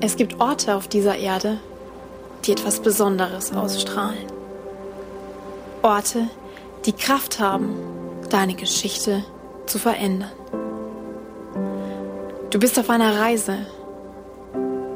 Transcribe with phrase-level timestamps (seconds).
[0.00, 1.58] Es gibt Orte auf dieser Erde,
[2.44, 4.26] die etwas Besonderes ausstrahlen.
[5.82, 6.28] Orte,
[6.86, 7.74] die Kraft haben,
[8.30, 9.24] deine Geschichte
[9.66, 10.30] zu verändern.
[12.50, 13.66] Du bist auf einer Reise,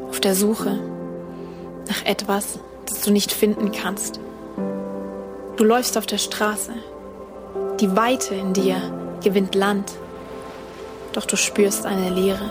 [0.08, 0.78] auf der Suche
[1.88, 2.58] nach etwas,
[2.88, 4.20] das du nicht finden kannst.
[5.56, 6.72] Du läufst auf der Straße.
[7.80, 8.76] Die Weite in dir
[9.22, 9.92] gewinnt Land.
[11.12, 12.50] Doch du spürst eine Leere.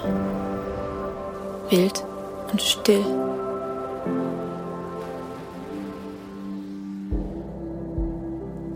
[1.72, 2.04] Wild
[2.52, 3.04] und still.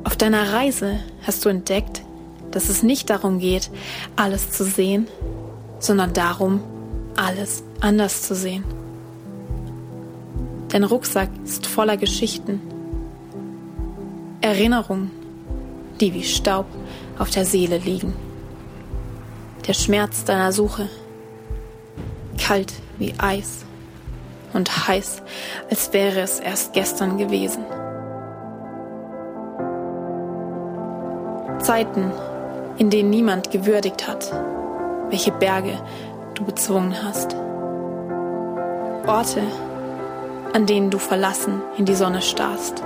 [0.05, 2.03] Auf deiner Reise hast du entdeckt,
[2.51, 3.69] dass es nicht darum geht,
[4.15, 5.07] alles zu sehen,
[5.79, 6.61] sondern darum,
[7.17, 8.63] alles anders zu sehen.
[10.69, 12.61] Dein Rucksack ist voller Geschichten,
[14.39, 15.11] Erinnerungen,
[15.99, 16.65] die wie Staub
[17.19, 18.13] auf der Seele liegen.
[19.67, 20.87] Der Schmerz deiner Suche,
[22.37, 23.65] kalt wie Eis
[24.53, 25.21] und heiß,
[25.69, 27.63] als wäre es erst gestern gewesen.
[31.59, 32.11] Zeiten,
[32.77, 34.31] in denen niemand gewürdigt hat,
[35.09, 35.79] welche Berge
[36.35, 37.35] du bezwungen hast.
[39.07, 39.41] Orte,
[40.53, 42.83] an denen du verlassen in die Sonne starrst.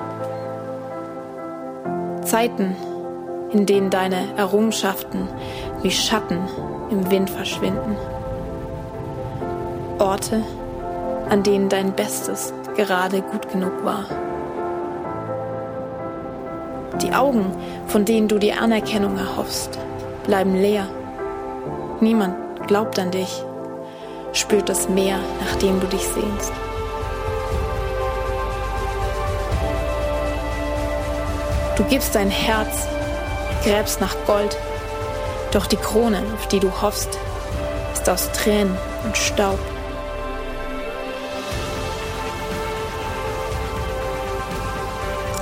[2.24, 2.76] Zeiten,
[3.52, 5.28] in denen deine Errungenschaften
[5.82, 6.40] wie Schatten
[6.90, 7.96] im Wind verschwinden.
[10.00, 10.44] Orte,
[11.30, 14.06] an denen dein Bestes gerade gut genug war.
[17.02, 17.46] Die Augen,
[17.88, 19.78] von denen du die Anerkennung erhoffst,
[20.26, 20.88] bleiben leer.
[22.00, 22.36] Niemand
[22.68, 23.44] glaubt an dich,
[24.34, 26.52] spürt das Meer, nach dem du dich sehnst.
[31.76, 32.88] Du gibst dein Herz,
[33.64, 34.58] gräbst nach Gold,
[35.52, 37.18] doch die Krone, auf die du hoffst,
[37.94, 39.60] ist aus Tränen und Staub.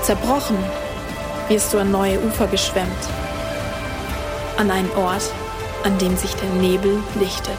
[0.08, 0.58] Zerbrochen
[1.50, 3.10] wirst du an neue Ufer geschwemmt,
[4.56, 5.34] an einen Ort,
[5.84, 7.58] an dem sich der Nebel lichtet.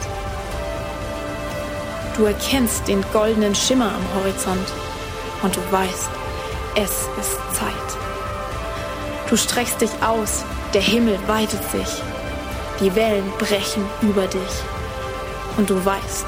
[2.17, 4.67] Du erkennst den goldenen Schimmer am Horizont
[5.43, 6.09] und du weißt,
[6.73, 6.89] es
[7.21, 7.89] ist Zeit.
[9.29, 10.43] Du streckst dich aus,
[10.73, 12.01] der Himmel weitet sich,
[12.79, 14.63] die Wellen brechen über dich.
[15.55, 16.25] Und du weißt,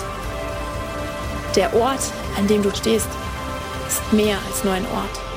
[1.56, 3.10] der Ort, an dem du stehst,
[3.88, 5.31] ist mehr als nur ein Ort.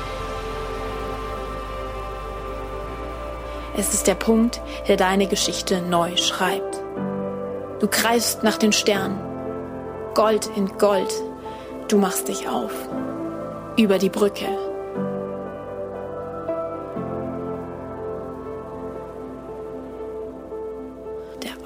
[3.76, 6.82] Es ist der Punkt, der deine Geschichte neu schreibt.
[7.80, 9.18] Du greifst nach den Sternen,
[10.14, 11.12] Gold in Gold,
[11.88, 12.72] du machst dich auf,
[13.76, 14.48] über die Brücke,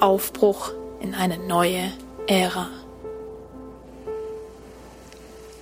[0.01, 1.91] Aufbruch in eine neue
[2.29, 2.69] Ära.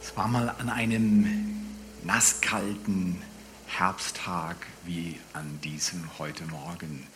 [0.02, 1.26] Es war mal an einem
[2.04, 3.22] nasskalten
[3.66, 7.06] Herbsttag wie an diesem heute Morgen.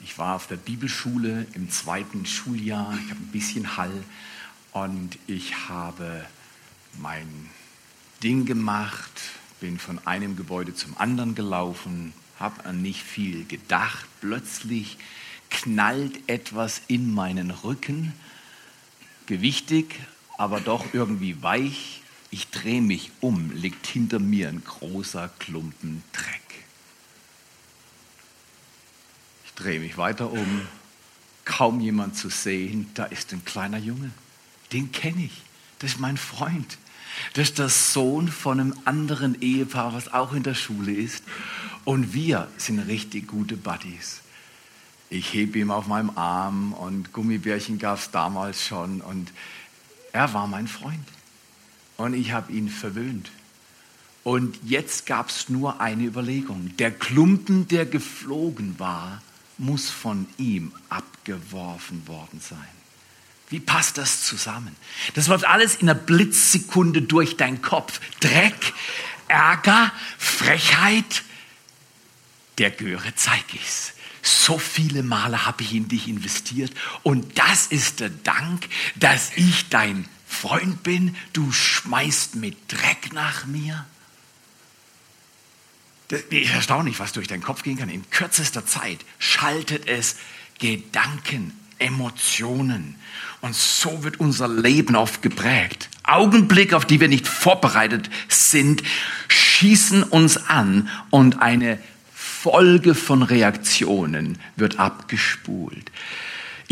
[0.00, 4.04] Ich war auf der Bibelschule im zweiten Schuljahr, ich habe ein bisschen Hall
[4.72, 6.24] und ich habe
[6.98, 7.26] mein
[8.22, 9.20] Ding gemacht,
[9.60, 14.06] bin von einem Gebäude zum anderen gelaufen, habe an nicht viel gedacht.
[14.20, 14.96] Plötzlich
[15.50, 18.12] knallt etwas in meinen Rücken,
[19.26, 19.98] gewichtig,
[20.38, 21.99] aber doch irgendwie weich.
[22.30, 26.64] Ich drehe mich um, liegt hinter mir ein großer Klumpen Dreck.
[29.44, 30.62] Ich drehe mich weiter um,
[31.44, 34.10] kaum jemand zu sehen, da ist ein kleiner Junge,
[34.72, 35.42] den kenne ich,
[35.80, 36.78] das ist mein Freund.
[37.34, 41.24] Das ist der Sohn von einem anderen Ehepaar, was auch in der Schule ist.
[41.84, 44.20] Und wir sind richtig gute Buddies.
[45.08, 49.32] Ich hebe ihm auf meinem Arm und Gummibärchen gab es damals schon und
[50.12, 51.04] er war mein Freund.
[52.00, 53.30] Und ich habe ihn verwöhnt.
[54.24, 56.74] Und jetzt gab es nur eine Überlegung.
[56.78, 59.20] Der Klumpen, der geflogen war,
[59.58, 62.58] muss von ihm abgeworfen worden sein.
[63.50, 64.74] Wie passt das zusammen?
[65.14, 68.00] Das läuft alles in einer Blitzsekunde durch deinen Kopf.
[68.20, 68.72] Dreck,
[69.28, 71.22] Ärger, Frechheit.
[72.56, 73.92] Der Göre zeig ich's.
[74.22, 79.68] So viele Male habe ich in dich investiert und das ist der Dank, dass ich
[79.68, 81.16] dein Freund bin.
[81.32, 83.84] Du schmeißt mit Dreck nach mir.
[86.08, 87.88] Das ist erstaunlich, was durch deinen Kopf gehen kann.
[87.88, 90.16] In kürzester Zeit schaltet es
[90.58, 92.94] Gedanken, Emotionen.
[93.40, 95.88] Und so wird unser Leben oft geprägt.
[96.04, 98.82] Augenblicke, auf die wir nicht vorbereitet sind,
[99.28, 101.78] schießen uns an und eine
[102.14, 105.90] Folge von Reaktionen wird abgespult.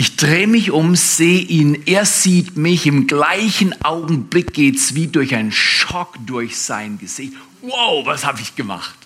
[0.01, 5.35] Ich drehe mich um, sehe ihn, er sieht mich, im gleichen Augenblick geht's wie durch
[5.35, 7.33] einen Schock durch sein Gesicht.
[7.63, 8.97] Wow, was habe ich gemacht?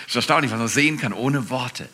[0.00, 1.88] Es ist erstaunlich, was man sehen kann, ohne Worte.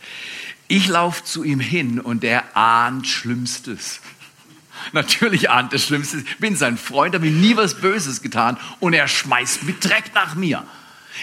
[0.66, 4.00] Ich laufe zu ihm hin und er ahnt Schlimmstes.
[4.94, 6.22] Natürlich ahnt er Schlimmstes.
[6.22, 10.04] Ich bin sein Freund, habe ihm nie was Böses getan und er schmeißt mit Dreck
[10.14, 10.66] nach mir.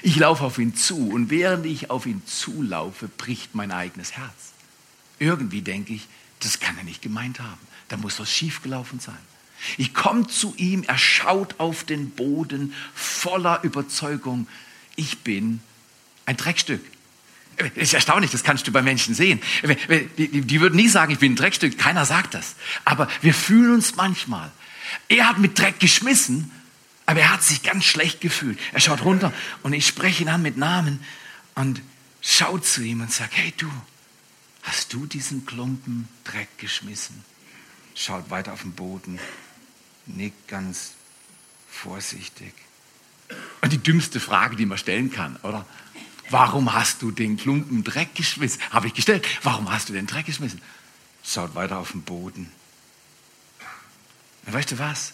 [0.04, 4.54] Ich laufe auf ihn zu und während ich auf ihn zulaufe, bricht mein eigenes Herz.
[5.18, 6.08] Irgendwie denke ich,
[6.40, 7.60] das kann er nicht gemeint haben.
[7.88, 9.18] Da muss was schiefgelaufen sein.
[9.78, 14.48] Ich komme zu ihm, er schaut auf den Boden voller Überzeugung.
[14.96, 15.60] Ich bin
[16.26, 16.82] ein Dreckstück.
[17.58, 19.42] Das ist erstaunlich, das kannst du bei Menschen sehen.
[20.18, 21.78] Die, würden nie sagen, ich bin ein Dreckstück.
[21.78, 22.56] Keiner sagt das.
[22.86, 24.50] Aber wir fühlen uns manchmal.
[25.10, 26.52] Er hat mit Dreck geschmissen,
[27.06, 28.58] aber er hat sich ganz schlecht gefühlt.
[28.72, 31.04] Er schaut runter und ich spreche ihn an mit Namen
[31.56, 31.82] und
[32.22, 33.70] schaut zu ihm und sage, hey du,
[34.62, 37.24] Hast du diesen Klumpen Dreck geschmissen?
[37.96, 39.20] Schaut weiter auf den Boden,
[40.06, 40.94] nickt ganz
[41.70, 42.54] vorsichtig.
[43.62, 45.66] Und die dümmste Frage, die man stellen kann, oder?
[46.30, 48.62] Warum hast du den Klumpen Dreck geschmissen?
[48.70, 49.28] Habe ich gestellt.
[49.44, 50.62] Warum hast du den Dreck geschmissen?
[51.24, 52.52] Schaut weiter auf den Boden.
[54.46, 55.14] Und weißt du was?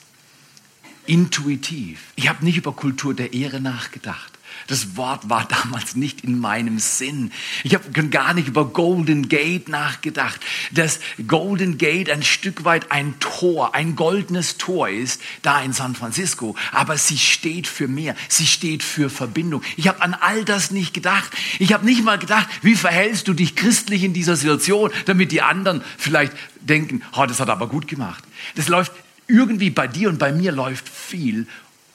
[1.06, 2.02] Intuitiv.
[2.16, 4.35] Ich habe nicht über Kultur der Ehre nachgedacht.
[4.68, 7.32] Das Wort war damals nicht in meinem Sinn.
[7.64, 10.42] Ich habe gar nicht über Golden Gate nachgedacht.
[10.72, 15.96] Dass Golden Gate ein Stück weit ein Tor, ein goldenes Tor ist, da in San
[15.96, 16.56] Francisco.
[16.72, 18.16] Aber sie steht für mehr.
[18.28, 19.62] Sie steht für Verbindung.
[19.78, 21.32] Ich habe an all das nicht gedacht.
[21.60, 25.42] Ich habe nicht mal gedacht, wie verhältst du dich christlich in dieser Situation, damit die
[25.42, 28.24] anderen vielleicht denken, oh, das hat er aber gut gemacht.
[28.56, 28.94] Das läuft
[29.28, 31.48] irgendwie bei dir und bei mir läuft viel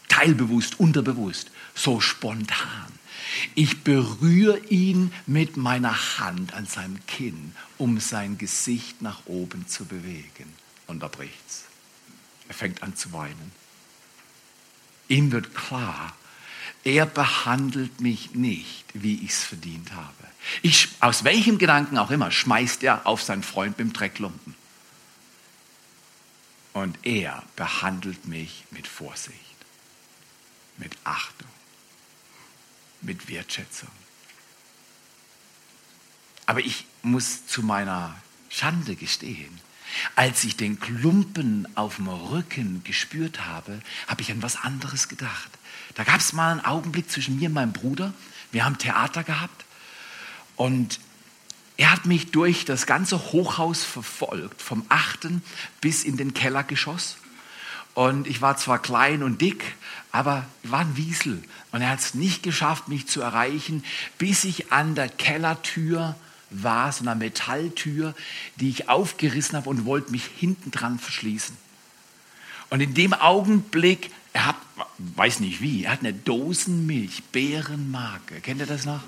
[0.08, 1.50] teilbewusst, unterbewusst
[1.82, 2.92] so spontan.
[3.54, 9.84] Ich berühre ihn mit meiner Hand an seinem Kinn, um sein Gesicht nach oben zu
[9.84, 10.52] bewegen.
[10.86, 11.64] Und da bricht's.
[12.48, 13.52] Er fängt an zu weinen.
[15.08, 16.14] Ihm wird klar,
[16.84, 20.14] er behandelt mich nicht, wie ich es verdient habe.
[20.62, 24.54] Ich, aus welchem Gedanken auch immer schmeißt er auf seinen Freund mit dem Drecklumpen.
[26.72, 29.36] Und er behandelt mich mit Vorsicht,
[30.78, 31.48] mit Achtung
[33.00, 33.90] mit Wertschätzung.
[36.46, 38.14] Aber ich muss zu meiner
[38.48, 39.60] Schande gestehen,
[40.16, 45.50] als ich den Klumpen auf dem Rücken gespürt habe, habe ich an was anderes gedacht.
[45.94, 48.12] Da gab es mal einen Augenblick zwischen mir und meinem Bruder.
[48.52, 49.64] Wir haben Theater gehabt
[50.56, 51.00] und
[51.76, 55.42] er hat mich durch das ganze Hochhaus verfolgt, vom achten
[55.80, 57.16] bis in den Kellergeschoss.
[57.94, 59.64] Und ich war zwar klein und dick,
[60.12, 61.42] aber war ein Wiesel.
[61.72, 63.84] Und er hat es nicht geschafft, mich zu erreichen,
[64.18, 66.16] bis ich an der Kellertür
[66.50, 68.14] war, so einer Metalltür,
[68.56, 71.56] die ich aufgerissen habe und wollte mich hinten dran verschließen.
[72.70, 74.56] Und in dem Augenblick, er hat,
[74.98, 78.40] weiß nicht wie, er hat eine Dosenmilch, Bärenmarke.
[78.40, 79.02] Kennt ihr das noch?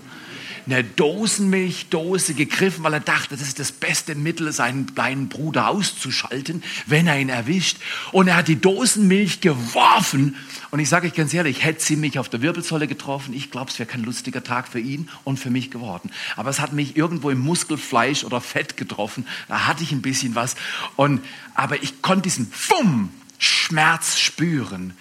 [0.66, 6.62] Eine Dosenmilchdose gegriffen, weil er dachte, das ist das beste Mittel, seinen kleinen Bruder auszuschalten,
[6.86, 7.78] wenn er ihn erwischt.
[8.12, 10.36] Und er hat die Dosenmilch geworfen.
[10.70, 13.70] Und ich sage euch ganz ehrlich, hätte sie mich auf der Wirbelsäule getroffen, ich glaube,
[13.70, 16.10] es wäre kein lustiger Tag für ihn und für mich geworden.
[16.36, 19.26] Aber es hat mich irgendwo im Muskelfleisch oder Fett getroffen.
[19.48, 20.56] Da hatte ich ein bisschen was.
[20.96, 21.22] Und,
[21.54, 24.94] aber ich konnte diesen Fumm Schmerz spüren.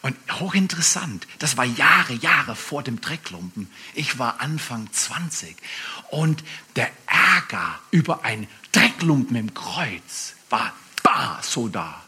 [0.00, 3.68] Und hochinteressant, das war Jahre, Jahre vor dem Drecklumpen.
[3.94, 5.56] Ich war Anfang 20
[6.10, 6.44] und
[6.76, 12.04] der Ärger über ein Drecklumpen im Kreuz war bah, so da.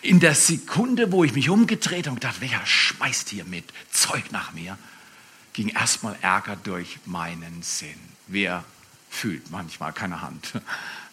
[0.00, 4.30] In der Sekunde, wo ich mich umgedreht habe und dachte, wer schmeißt hier mit Zeug
[4.30, 4.78] nach mir,
[5.52, 7.98] ging erstmal Ärger durch meinen Sinn.
[8.26, 8.64] Wer
[9.10, 10.52] fühlt manchmal keine Hand?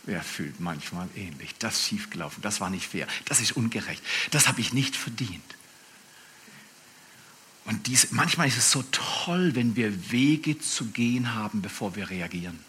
[0.04, 1.54] Wer fühlt manchmal ähnlich?
[1.60, 4.02] Das ist schiefgelaufen, das war nicht fair, das ist ungerecht,
[4.32, 5.44] das habe ich nicht verdient.
[7.66, 12.10] Und dies, manchmal ist es so toll, wenn wir Wege zu gehen haben, bevor wir
[12.10, 12.60] reagieren.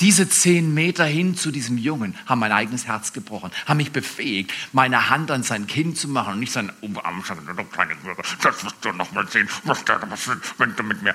[0.00, 4.52] Diese zehn Meter hin zu diesem Jungen haben mein eigenes Herz gebrochen, haben mich befähigt,
[4.72, 7.94] meine Hand an sein Kind zu machen und nicht sein Oberarm, du kleine
[8.42, 11.14] das wirst du noch mal sehen, was da passiert, wenn du mit mir.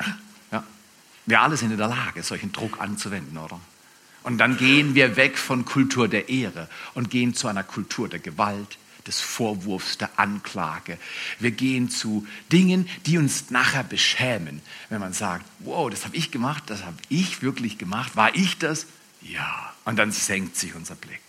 [0.51, 0.63] Ja.
[1.25, 3.60] Wir alle sind in der Lage, solchen Druck anzuwenden, oder?
[4.24, 8.19] Und dann gehen wir weg von Kultur der Ehre und gehen zu einer Kultur der
[8.19, 10.97] Gewalt, des Vorwurfs, der Anklage.
[11.39, 14.61] Wir gehen zu Dingen, die uns nachher beschämen.
[14.89, 18.57] Wenn man sagt, wow, das habe ich gemacht, das habe ich wirklich gemacht, war ich
[18.57, 18.87] das?
[19.21, 19.73] Ja.
[19.85, 21.21] Und dann senkt sich unser Blick.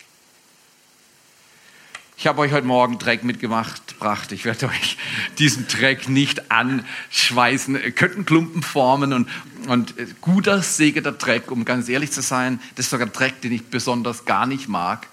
[2.20, 4.32] Ich habe euch heute Morgen Dreck mitgemacht, gebracht.
[4.32, 4.98] Ich werde euch
[5.38, 7.76] diesen Dreck nicht anschweißen.
[7.76, 9.28] Ihr könnt einen Klumpen formen und,
[9.68, 13.66] und guter, segeter Dreck, um ganz ehrlich zu sein, das ist sogar Dreck, den ich
[13.66, 15.06] besonders gar nicht mag.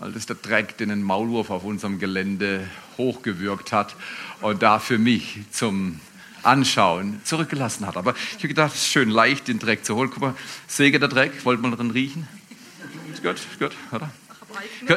[0.00, 2.66] Weil das der Dreck, den ein Maulwurf auf unserem Gelände
[2.96, 3.94] hochgewürgt hat
[4.40, 6.00] und da für mich zum
[6.42, 7.98] Anschauen zurückgelassen hat.
[7.98, 10.10] Aber ich habe gedacht, es ist schön leicht, den Dreck zu holen.
[10.10, 10.34] Guck mal,
[10.66, 12.26] Säge der Dreck, wollt man drin riechen?
[13.12, 14.10] Ist gut, ist gut, oder?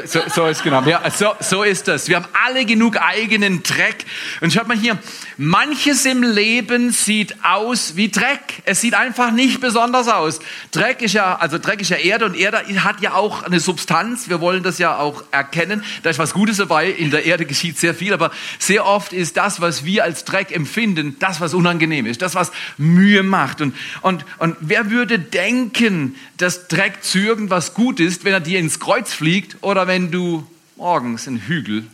[0.06, 0.82] So, so, ist genau.
[0.84, 2.08] Ja, so, so ist das.
[2.08, 4.06] Wir haben alle genug eigenen Dreck.
[4.42, 4.98] Und schaut mal hier,
[5.38, 8.62] manches im Leben sieht aus wie Dreck.
[8.66, 10.40] Es sieht einfach nicht besonders aus.
[10.72, 14.30] Dreck ist ja, also Dreck ist ja Erde und Erde hat ja auch eine Substanz.
[14.30, 15.84] Wir wollen das ja auch erkennen.
[16.02, 16.90] Da ist was Gutes dabei.
[16.90, 20.56] In der Erde geschieht sehr viel, aber sehr oft ist das, was wir als Dreck
[20.56, 23.62] empfinden, das, was unangenehm ist, das, was Mühe macht.
[23.62, 28.60] Und, und, und wer würde denken, dass Dreck zu irgendwas gut ist, wenn er dir
[28.60, 31.88] ins Kreuz fliegt oder wenn du morgens einen Hügel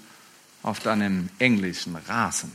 [0.63, 2.51] auf deinem englischen Rasen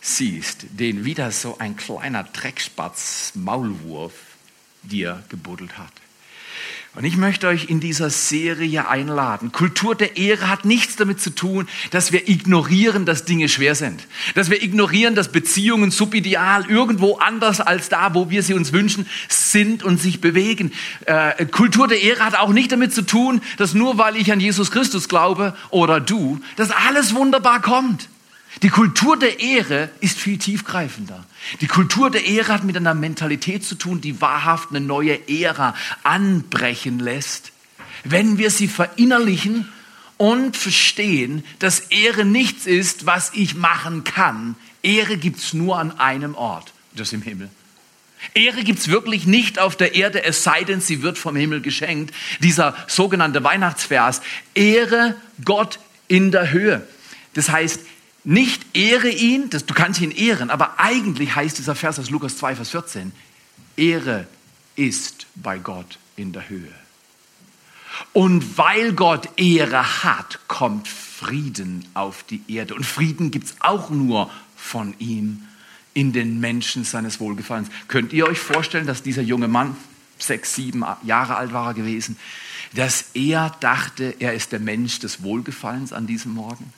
[0.00, 4.14] siehst, den wieder so ein kleiner Dreckspatz Maulwurf
[4.82, 5.92] dir gebuddelt hat.
[6.98, 9.52] Und ich möchte euch in dieser Serie einladen.
[9.52, 14.08] Kultur der Ehre hat nichts damit zu tun, dass wir ignorieren, dass Dinge schwer sind.
[14.34, 19.06] Dass wir ignorieren, dass Beziehungen subideal irgendwo anders als da, wo wir sie uns wünschen,
[19.28, 20.72] sind und sich bewegen.
[21.04, 24.40] Äh, Kultur der Ehre hat auch nicht damit zu tun, dass nur weil ich an
[24.40, 28.08] Jesus Christus glaube oder du, dass alles wunderbar kommt.
[28.62, 31.24] Die Kultur der Ehre ist viel tiefgreifender.
[31.60, 35.74] Die Kultur der Ehre hat mit einer Mentalität zu tun, die wahrhaft eine neue Ära
[36.02, 37.52] anbrechen lässt.
[38.04, 39.68] Wenn wir sie verinnerlichen
[40.16, 44.56] und verstehen, dass Ehre nichts ist, was ich machen kann.
[44.82, 47.48] Ehre gibt's nur an einem Ort, das im Himmel.
[48.34, 52.12] Ehre gibt's wirklich nicht auf der Erde, es sei denn, sie wird vom Himmel geschenkt.
[52.40, 54.20] Dieser sogenannte Weihnachtsvers,
[54.54, 56.86] Ehre Gott in der Höhe.
[57.34, 57.80] Das heißt,
[58.28, 62.36] nicht ehre ihn, das, du kannst ihn ehren, aber eigentlich heißt dieser Vers aus Lukas
[62.36, 63.12] 2, Vers 14,
[63.74, 64.26] Ehre
[64.76, 66.74] ist bei Gott in der Höhe.
[68.12, 72.74] Und weil Gott Ehre hat, kommt Frieden auf die Erde.
[72.74, 75.44] Und Frieden gibt es auch nur von ihm
[75.94, 77.70] in den Menschen seines Wohlgefallens.
[77.88, 79.74] Könnt ihr euch vorstellen, dass dieser junge Mann,
[80.18, 82.18] sechs, sieben Jahre alt war er gewesen,
[82.74, 86.74] dass er dachte, er ist der Mensch des Wohlgefallens an diesem Morgen?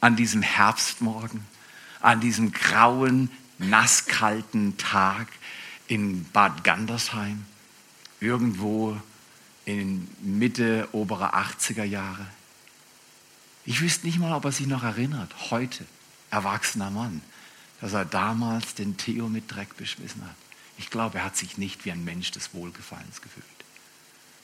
[0.00, 1.44] An diesem Herbstmorgen,
[2.00, 5.28] an diesem grauen, nasskalten Tag
[5.88, 7.44] in Bad Gandersheim,
[8.20, 9.00] irgendwo
[9.64, 12.26] in Mitte oberer 80er Jahre.
[13.64, 15.84] Ich wüsste nicht mal, ob er sich noch erinnert, heute,
[16.30, 17.20] erwachsener Mann,
[17.80, 20.36] dass er damals den Theo mit Dreck beschmissen hat.
[20.78, 23.44] Ich glaube, er hat sich nicht wie ein Mensch des Wohlgefallens gefühlt.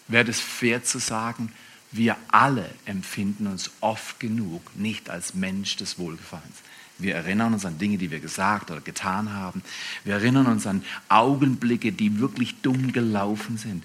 [0.08, 1.52] Wäre es fair zu sagen,
[1.92, 6.56] wir alle empfinden uns oft genug nicht als Mensch des Wohlgefallens.
[6.98, 9.62] Wir erinnern uns an Dinge, die wir gesagt oder getan haben.
[10.04, 13.84] Wir erinnern uns an Augenblicke, die wirklich dumm gelaufen sind.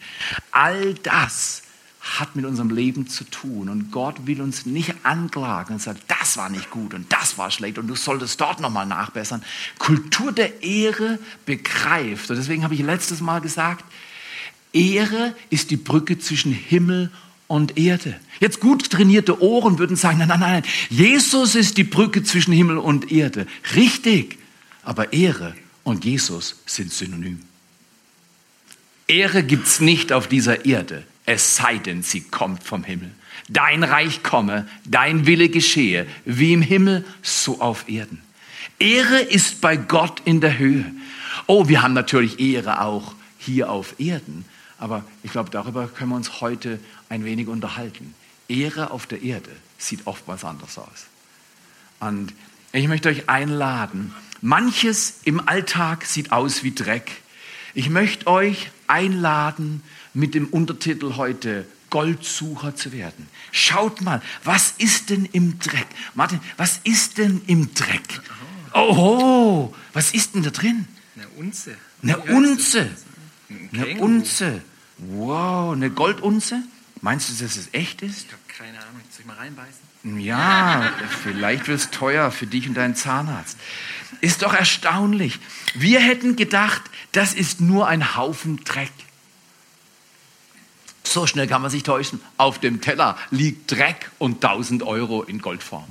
[0.51, 1.63] All das
[1.99, 3.69] hat mit unserem Leben zu tun.
[3.69, 7.51] Und Gott will uns nicht anklagen und sagen, das war nicht gut und das war
[7.51, 9.43] schlecht und du solltest dort nochmal nachbessern.
[9.77, 12.29] Kultur der Ehre begreift.
[12.29, 13.83] Und deswegen habe ich letztes Mal gesagt,
[14.73, 18.15] Ehre ist die Brücke zwischen Himmel und und Erde.
[18.39, 22.77] Jetzt gut trainierte Ohren würden sagen, nein, nein, nein, Jesus ist die Brücke zwischen Himmel
[22.77, 23.47] und Erde.
[23.75, 24.37] Richtig,
[24.83, 27.41] aber Ehre und Jesus sind synonym.
[29.07, 33.11] Ehre gibt's nicht auf dieser Erde, es sei denn, sie kommt vom Himmel.
[33.49, 38.21] Dein Reich komme, dein Wille geschehe, wie im Himmel, so auf Erden.
[38.79, 40.85] Ehre ist bei Gott in der Höhe.
[41.45, 44.43] Oh, wir haben natürlich Ehre auch hier auf Erden,
[44.77, 48.13] aber ich glaube, darüber können wir uns heute ein wenig unterhalten.
[48.47, 51.07] Ehre auf der Erde sieht oftmals anders aus.
[51.99, 52.33] Und
[52.71, 57.11] ich möchte euch einladen, manches im Alltag sieht aus wie Dreck.
[57.73, 59.83] Ich möchte euch einladen,
[60.13, 63.27] mit dem Untertitel heute Goldsucher zu werden.
[63.51, 65.87] Schaut mal, was ist denn im Dreck?
[66.15, 68.21] Martin, was ist denn im Dreck?
[68.73, 70.87] Oh, was ist denn da drin?
[71.15, 71.77] Eine Unze.
[72.01, 72.89] Eine Unze.
[73.71, 74.61] Eine Unze.
[74.97, 76.63] Wow, eine Goldunze?
[77.01, 78.25] Meinst du, dass es echt ist?
[78.25, 79.01] Ich habe keine Ahnung.
[79.11, 80.19] Soll ich mal reinbeißen?
[80.19, 80.91] Ja,
[81.23, 83.57] vielleicht wird es teuer für dich und deinen Zahnarzt.
[84.21, 85.39] Ist doch erstaunlich.
[85.75, 88.91] Wir hätten gedacht, das ist nur ein Haufen Dreck.
[91.03, 92.19] So schnell kann man sich täuschen.
[92.37, 95.87] Auf dem Teller liegt Dreck und 1000 Euro in Goldform.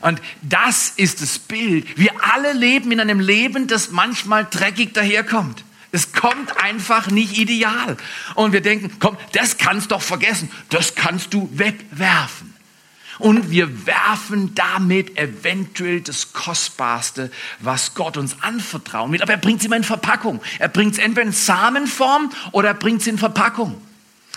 [0.00, 1.96] Und das ist das Bild.
[1.96, 5.64] Wir alle leben in einem Leben, das manchmal dreckig daherkommt.
[5.94, 7.96] Es kommt einfach nicht ideal.
[8.34, 10.50] Und wir denken, komm, das kannst doch vergessen.
[10.68, 12.52] Das kannst du wegwerfen.
[13.20, 19.22] Und wir werfen damit eventuell das Kostbarste, was Gott uns anvertrauen will.
[19.22, 20.42] Aber er bringt es immer in Verpackung.
[20.58, 23.80] Er bringt es entweder in Samenform oder er bringt es in Verpackung.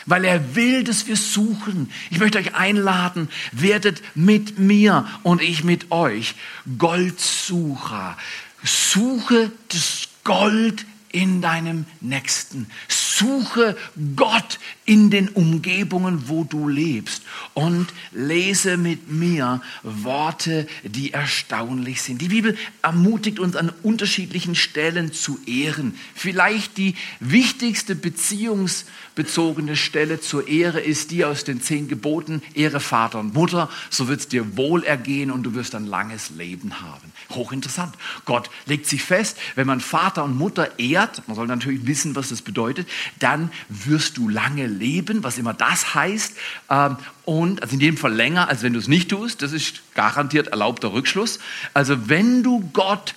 [0.05, 1.91] weil er will, dass wir suchen.
[2.11, 6.35] Ich möchte euch einladen, werdet mit mir und ich mit euch
[6.77, 8.15] Goldsucher.
[8.63, 12.69] Suche das Gold in deinem Nächsten.
[13.17, 13.75] Suche
[14.15, 22.21] Gott in den Umgebungen, wo du lebst und lese mit mir Worte, die erstaunlich sind.
[22.21, 25.95] Die Bibel ermutigt uns an unterschiedlichen Stellen zu ehren.
[26.15, 33.19] Vielleicht die wichtigste beziehungsbezogene Stelle zur Ehre ist die aus den zehn Geboten, Ehre Vater
[33.19, 37.11] und Mutter, so wird es dir wohl ergehen und du wirst ein langes Leben haben.
[37.31, 37.95] Hochinteressant.
[38.25, 42.29] Gott legt sich fest, wenn man Vater und Mutter ehrt, man soll natürlich wissen, was
[42.29, 42.87] das bedeutet,
[43.19, 46.33] dann wirst du lange leben, was immer das heißt.
[46.69, 49.41] Ähm, und also in jedem Fall länger, als wenn du es nicht tust.
[49.41, 51.39] Das ist garantiert erlaubter Rückschluss.
[51.73, 53.15] Also wenn du Gott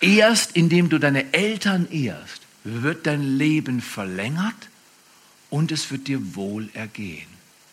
[0.00, 4.68] ehrst, indem du deine Eltern ehrst, wird dein Leben verlängert
[5.50, 7.28] und es wird dir wohl ergehen.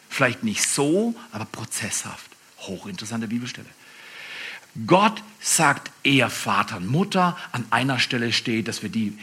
[0.09, 2.29] Vielleicht nicht so, aber prozesshaft.
[2.59, 3.67] Hochinteressante Bibelstelle.
[4.88, 7.38] Gott sagt eher Vater und Mutter.
[7.51, 9.17] An einer Stelle steht, dass wir die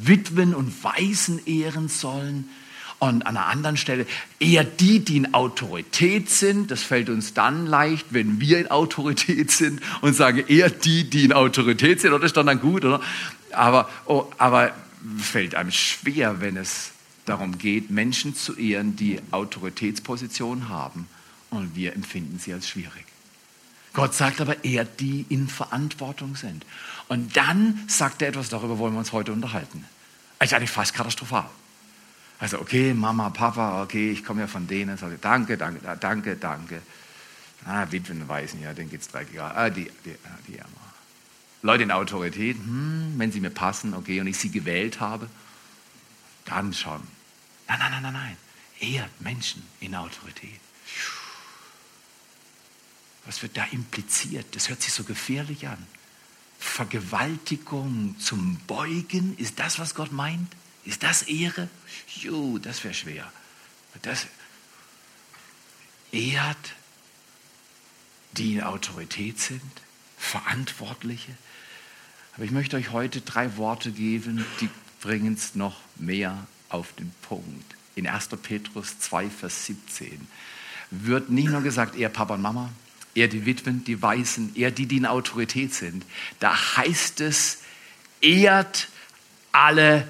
[0.00, 2.48] Witwen und Waisen ehren sollen.
[3.00, 4.06] Und an einer anderen Stelle
[4.38, 6.70] eher die, die in Autorität sind.
[6.70, 11.24] Das fällt uns dann leicht, wenn wir in Autorität sind und sagen eher die, die
[11.24, 12.12] in Autorität sind.
[12.12, 13.00] Das ist dann, dann gut, oder?
[13.52, 14.72] Aber, oh, aber
[15.18, 16.92] fällt einem schwer, wenn es
[17.26, 21.08] darum geht, Menschen zu ehren, die Autoritätspositionen haben.
[21.50, 23.04] Und wir empfinden sie als schwierig.
[23.92, 26.66] Gott sagt aber eher die in Verantwortung sind.
[27.08, 29.84] Und dann sagt er etwas, darüber wollen wir uns heute unterhalten.
[30.38, 31.48] Das ist eigentlich fast katastrophal.
[32.38, 36.82] Also, okay, Mama, Papa, okay, ich komme ja von denen, sage danke, danke, danke, danke.
[37.64, 39.40] Ah, Witwen weisen, ja, denen geht es dreckig.
[39.40, 40.14] Ah, die, die,
[40.48, 40.58] die
[41.62, 45.30] Leute in Autorität, hm, wenn sie mir passen, okay, und ich sie gewählt habe,
[46.44, 47.00] dann schon.
[47.66, 48.36] Nein, nein, nein, nein, nein.
[48.80, 50.60] Ehrt Menschen in Autorität.
[53.24, 54.54] Was wird da impliziert?
[54.54, 55.78] Das hört sich so gefährlich an.
[56.74, 60.48] Vergewaltigung zum Beugen, ist das, was Gott meint?
[60.84, 61.68] Ist das Ehre?
[62.16, 63.32] Jo, das wäre schwer.
[64.02, 64.26] Das
[66.10, 66.74] ehrt,
[68.32, 69.62] die in Autorität sind,
[70.18, 71.30] Verantwortliche.
[72.34, 74.68] Aber ich möchte euch heute drei Worte geben, die
[75.00, 77.76] bringen es noch mehr auf den Punkt.
[77.94, 78.30] In 1.
[78.42, 80.26] Petrus 2, Vers 17
[80.90, 82.72] wird nicht nur gesagt, eher Papa und Mama,
[83.14, 86.04] eher die Witwen, die Weißen, eher die, die in Autorität sind.
[86.40, 87.58] Da heißt es,
[88.20, 88.88] ehrt
[89.52, 90.06] alle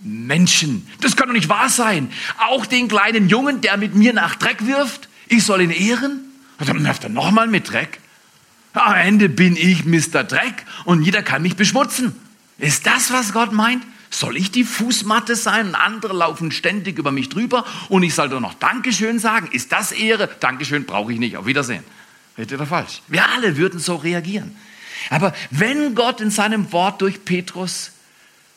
[0.00, 0.88] Menschen.
[1.00, 2.10] Das kann doch nicht wahr sein.
[2.38, 6.24] Auch den kleinen Jungen, der mit mir nach Dreck wirft, ich soll ihn ehren?
[6.58, 8.00] Und dann wirft er nochmal mit Dreck.
[8.72, 10.24] Am Ende bin ich Mr.
[10.24, 12.14] Dreck und jeder kann mich beschmutzen.
[12.58, 13.84] Ist das, was Gott meint?
[14.10, 18.28] Soll ich die Fußmatte sein und andere laufen ständig über mich drüber und ich soll
[18.28, 19.48] doch noch Dankeschön sagen?
[19.52, 20.28] Ist das Ehre?
[20.40, 21.36] Dankeschön brauche ich nicht.
[21.36, 21.84] Auf Wiedersehen.
[22.38, 23.02] Richtig oder falsch?
[23.08, 24.56] Wir alle würden so reagieren.
[25.08, 27.92] Aber wenn Gott in seinem Wort durch Petrus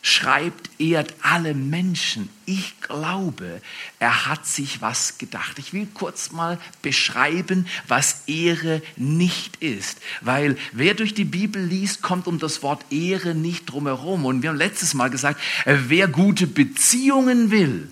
[0.04, 2.28] schreibt, ehrt alle Menschen.
[2.44, 3.62] Ich glaube,
[3.98, 5.58] er hat sich was gedacht.
[5.58, 9.98] Ich will kurz mal beschreiben, was Ehre nicht ist.
[10.20, 14.26] Weil wer durch die Bibel liest, kommt um das Wort Ehre nicht drumherum.
[14.26, 17.90] Und wir haben letztes Mal gesagt, wer gute Beziehungen will,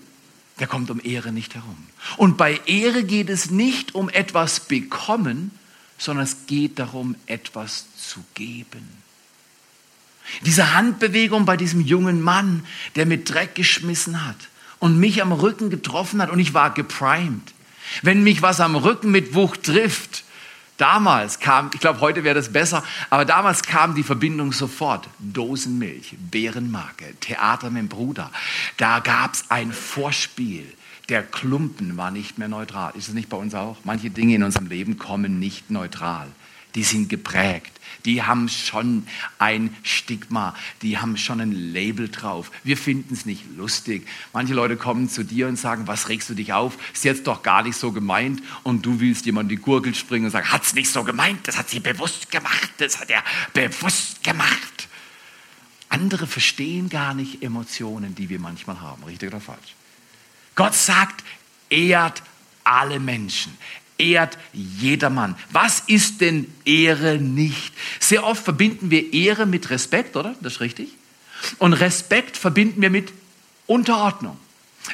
[0.58, 1.78] der kommt um Ehre nicht herum.
[2.18, 5.50] Und bei Ehre geht es nicht um etwas bekommen,
[6.02, 8.88] sondern es geht darum, etwas zu geben.
[10.44, 12.64] Diese Handbewegung bei diesem jungen Mann,
[12.96, 14.36] der mit Dreck geschmissen hat
[14.80, 17.54] und mich am Rücken getroffen hat und ich war geprimed.
[18.02, 20.24] Wenn mich was am Rücken mit Wucht trifft,
[20.76, 25.08] damals kam, ich glaube, heute wäre das besser, aber damals kam die Verbindung sofort.
[25.20, 28.30] Dosenmilch, Bärenmarke, Theater mit dem Bruder.
[28.76, 30.66] Da gab es ein Vorspiel
[31.08, 32.92] der Klumpen war nicht mehr neutral.
[32.96, 33.76] Ist es nicht bei uns auch?
[33.84, 36.28] Manche Dinge in unserem Leben kommen nicht neutral.
[36.74, 37.72] Die sind geprägt.
[38.04, 39.06] Die haben schon
[39.38, 40.54] ein Stigma.
[40.80, 42.50] Die haben schon ein Label drauf.
[42.64, 44.06] Wir finden es nicht lustig.
[44.32, 46.78] Manche Leute kommen zu dir und sagen, was regst du dich auf?
[46.94, 48.42] Ist jetzt doch gar nicht so gemeint.
[48.62, 51.46] Und du willst jemand die Gurgel springen und sagen, hat es nicht so gemeint.
[51.46, 52.72] Das hat sie bewusst gemacht.
[52.78, 54.88] Das hat er bewusst gemacht.
[55.90, 59.04] Andere verstehen gar nicht Emotionen, die wir manchmal haben.
[59.04, 59.74] Richtig oder falsch?
[60.54, 61.24] Gott sagt,
[61.70, 62.22] ehrt
[62.64, 63.56] alle Menschen.
[63.98, 65.36] Ehrt jedermann.
[65.50, 67.72] Was ist denn Ehre nicht?
[68.00, 70.34] Sehr oft verbinden wir Ehre mit Respekt, oder?
[70.40, 70.88] Das ist richtig.
[71.58, 73.12] Und Respekt verbinden wir mit
[73.66, 74.38] Unterordnung.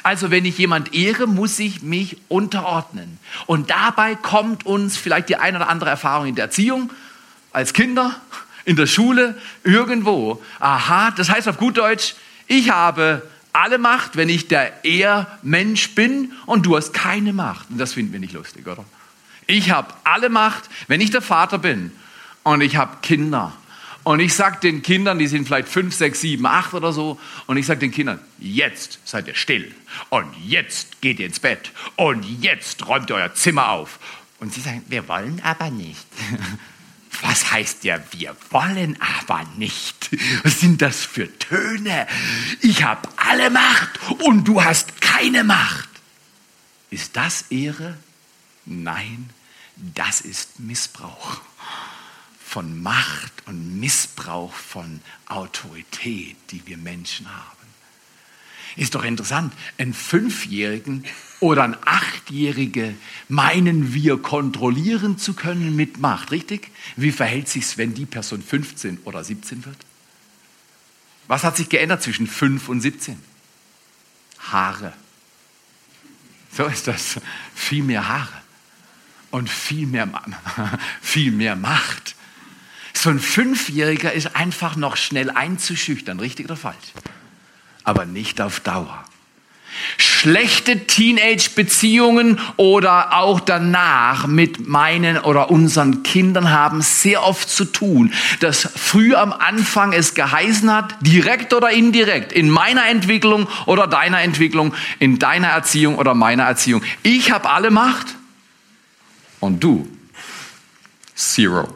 [0.03, 3.17] Also wenn ich jemand ehre, muss ich mich unterordnen.
[3.47, 6.91] Und dabei kommt uns vielleicht die eine oder andere Erfahrung in der Erziehung,
[7.51, 8.15] als Kinder,
[8.65, 10.41] in der Schule, irgendwo.
[10.59, 12.13] Aha, das heißt auf gut Deutsch,
[12.47, 13.27] ich habe
[13.59, 17.69] alle Macht, wenn ich der Ehrmensch bin und du hast keine Macht.
[17.69, 18.85] Und das finden wir nicht lustig, oder?
[19.47, 21.91] Ich habe alle Macht, wenn ich der Vater bin
[22.43, 23.51] und ich habe Kinder.
[24.03, 27.57] Und ich sage den Kindern, die sind vielleicht fünf, sechs, sieben, acht oder so, und
[27.57, 29.75] ich sage den Kindern, jetzt seid ihr still
[30.09, 33.99] und jetzt geht ihr ins Bett und jetzt räumt ihr euer Zimmer auf.
[34.39, 36.05] Und sie sagen, wir wollen aber nicht.
[37.21, 40.09] Was heißt ja, wir wollen aber nicht?
[40.43, 42.07] Was sind das für Töne?
[42.61, 45.89] Ich habe alle Macht und du hast keine Macht.
[46.89, 47.97] Ist das Ehre?
[48.65, 49.29] Nein,
[49.75, 51.41] das ist Missbrauch
[52.43, 57.58] von Macht und Missbrauch von Autorität, die wir Menschen haben.
[58.75, 61.05] Ist doch interessant, einen Fünfjährigen
[61.39, 62.95] oder ein Achtjährige
[63.27, 66.71] meinen wir kontrollieren zu können mit Macht, richtig?
[66.95, 69.77] Wie verhält sich wenn die Person 15 oder 17 wird?
[71.27, 73.17] Was hat sich geändert zwischen 5 und 17?
[74.39, 74.93] Haare.
[76.51, 77.19] So ist das.
[77.55, 78.41] Viel mehr Haare
[79.31, 80.09] und viel mehr,
[81.01, 82.15] viel mehr Macht.
[82.93, 86.93] So ein Fünfjähriger ist einfach noch schnell einzuschüchtern, richtig oder falsch?
[87.89, 89.03] Aber nicht auf Dauer.
[89.97, 98.13] Schlechte Teenage-Beziehungen oder auch danach mit meinen oder unseren Kindern haben sehr oft zu tun,
[98.41, 104.21] dass früh am Anfang es geheißen hat, direkt oder indirekt, in meiner Entwicklung oder deiner
[104.21, 106.83] Entwicklung, in deiner Erziehung oder meiner Erziehung.
[107.01, 108.17] Ich habe alle Macht
[109.39, 109.89] und du,
[111.15, 111.75] zero.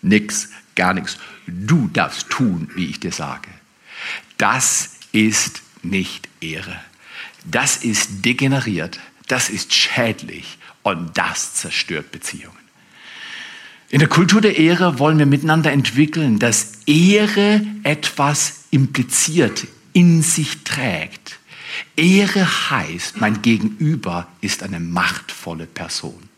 [0.00, 1.18] Nix, gar nichts.
[1.46, 3.50] Du darfst tun, wie ich dir sage.
[4.38, 6.78] Das ist nicht Ehre.
[7.44, 12.58] Das ist degeneriert, das ist schädlich und das zerstört Beziehungen.
[13.90, 20.64] In der Kultur der Ehre wollen wir miteinander entwickeln, dass Ehre etwas impliziert, in sich
[20.64, 21.38] trägt.
[21.96, 26.28] Ehre heißt, mein Gegenüber ist eine machtvolle Person.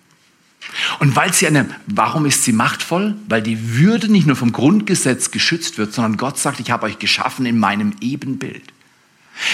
[0.99, 3.15] Und weil sie eine, warum ist sie machtvoll?
[3.29, 6.99] Weil die Würde nicht nur vom Grundgesetz geschützt wird, sondern Gott sagt, ich habe euch
[6.99, 8.73] geschaffen in meinem Ebenbild.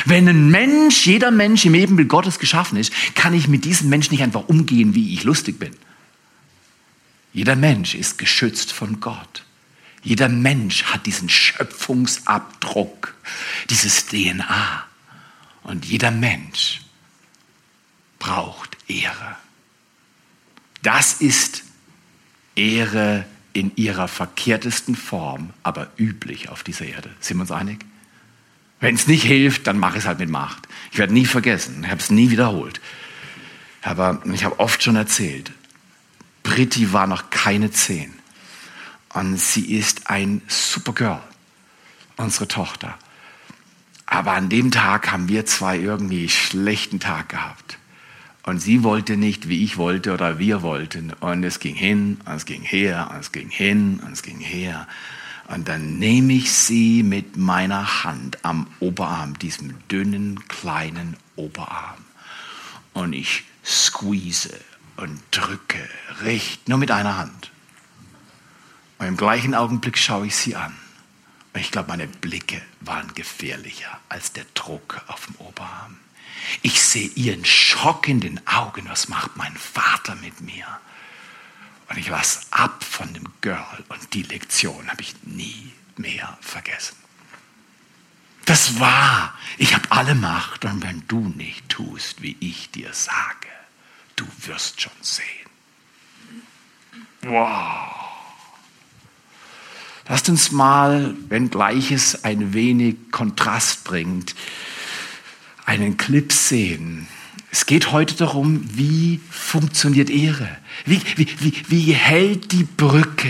[0.04, 4.14] Wenn ein Mensch, jeder Mensch im Ebenbild Gottes geschaffen ist, kann ich mit diesem Menschen
[4.14, 5.74] nicht einfach umgehen, wie ich lustig bin.
[7.32, 9.44] Jeder Mensch ist geschützt von Gott.
[10.02, 13.14] Jeder Mensch hat diesen Schöpfungsabdruck,
[13.70, 14.85] dieses DNA.
[15.62, 16.80] Und jeder Mensch
[18.18, 19.37] braucht Ehre.
[20.82, 21.62] Das ist
[22.56, 27.10] Ehre in ihrer verkehrtesten Form, aber üblich auf dieser Erde.
[27.20, 27.84] Sind wir uns einig?
[28.80, 30.66] Wenn es nicht hilft, dann mach es halt mit Macht.
[30.90, 32.80] Ich werde nie vergessen, ich habe es nie wiederholt.
[33.82, 35.52] Aber ich habe oft schon erzählt,
[36.42, 38.12] Britti war noch keine zehn.
[39.10, 41.22] Und sie ist ein Supergirl,
[42.16, 42.98] unsere Tochter.
[44.06, 47.78] Aber an dem Tag haben wir zwei irgendwie schlechten Tag gehabt.
[48.44, 51.12] Und sie wollte nicht, wie ich wollte oder wir wollten.
[51.20, 54.40] Und es ging hin, und es ging her, und es ging hin, und es ging
[54.40, 54.88] her.
[55.48, 61.98] Und dann nehme ich sie mit meiner Hand am Oberarm, diesem dünnen, kleinen Oberarm.
[62.94, 64.59] Und ich squeeze
[64.96, 65.78] und drücke,
[66.22, 67.50] recht, nur mit einer Hand.
[68.98, 70.74] Und im gleichen Augenblick schaue ich sie an.
[71.55, 75.96] Und ich glaube, meine Blicke waren gefährlicher als der Druck auf dem Oberarm.
[76.62, 78.88] Ich sehe ihren Schock in den Augen.
[78.88, 80.66] Was macht mein Vater mit mir?
[81.88, 83.85] Und ich lasse ab von dem Girl.
[83.88, 86.96] Und die Lektion habe ich nie mehr vergessen.
[88.44, 90.64] Das war, ich habe alle Macht.
[90.64, 93.48] Und wenn du nicht tust, wie ich dir sage,
[94.16, 95.26] du wirst schon sehen.
[97.22, 98.02] Wow.
[100.09, 104.35] Lasst uns mal, wenn gleiches ein wenig Kontrast bringt,
[105.64, 107.07] einen Clip sehen.
[107.55, 110.48] Es geht heute darum, wie funktioniert Ehre?
[110.87, 113.29] Wie, wie, wie, wie hält die Brücke,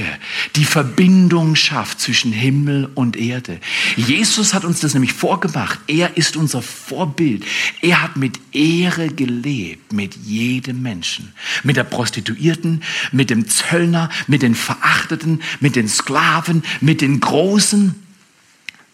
[0.54, 3.58] die Verbindung schafft zwischen Himmel und Erde?
[3.96, 5.80] Jesus hat uns das nämlich vorgemacht.
[5.88, 7.44] Er ist unser Vorbild.
[7.80, 11.32] Er hat mit Ehre gelebt, mit jedem Menschen.
[11.64, 17.96] Mit der Prostituierten, mit dem Zöllner, mit den Verachteten, mit den Sklaven, mit den Großen.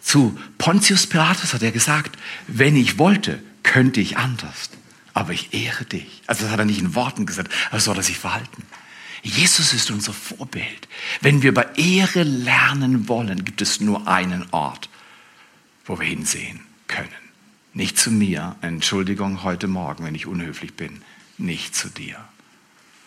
[0.08, 4.70] Zu Pontius Pilatus hat er gesagt, wenn ich wollte, könnte ich anders.
[5.12, 6.22] Aber ich ehre dich.
[6.26, 8.62] Also das hat er nicht in Worten gesagt, aber so hat er sich verhalten.
[9.22, 10.88] Jesus ist unser Vorbild.
[11.20, 14.88] Wenn wir über Ehre lernen wollen, gibt es nur einen Ort,
[15.84, 17.10] wo wir hinsehen können.
[17.74, 21.02] Nicht zu mir, Entschuldigung heute Morgen, wenn ich unhöflich bin,
[21.36, 22.16] nicht zu dir.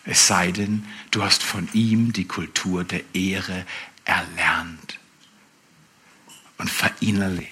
[0.04, 3.66] Es sei denn, du hast von ihm die Kultur der Ehre
[4.04, 5.00] erlernt
[7.02, 7.50] verinnerlicht.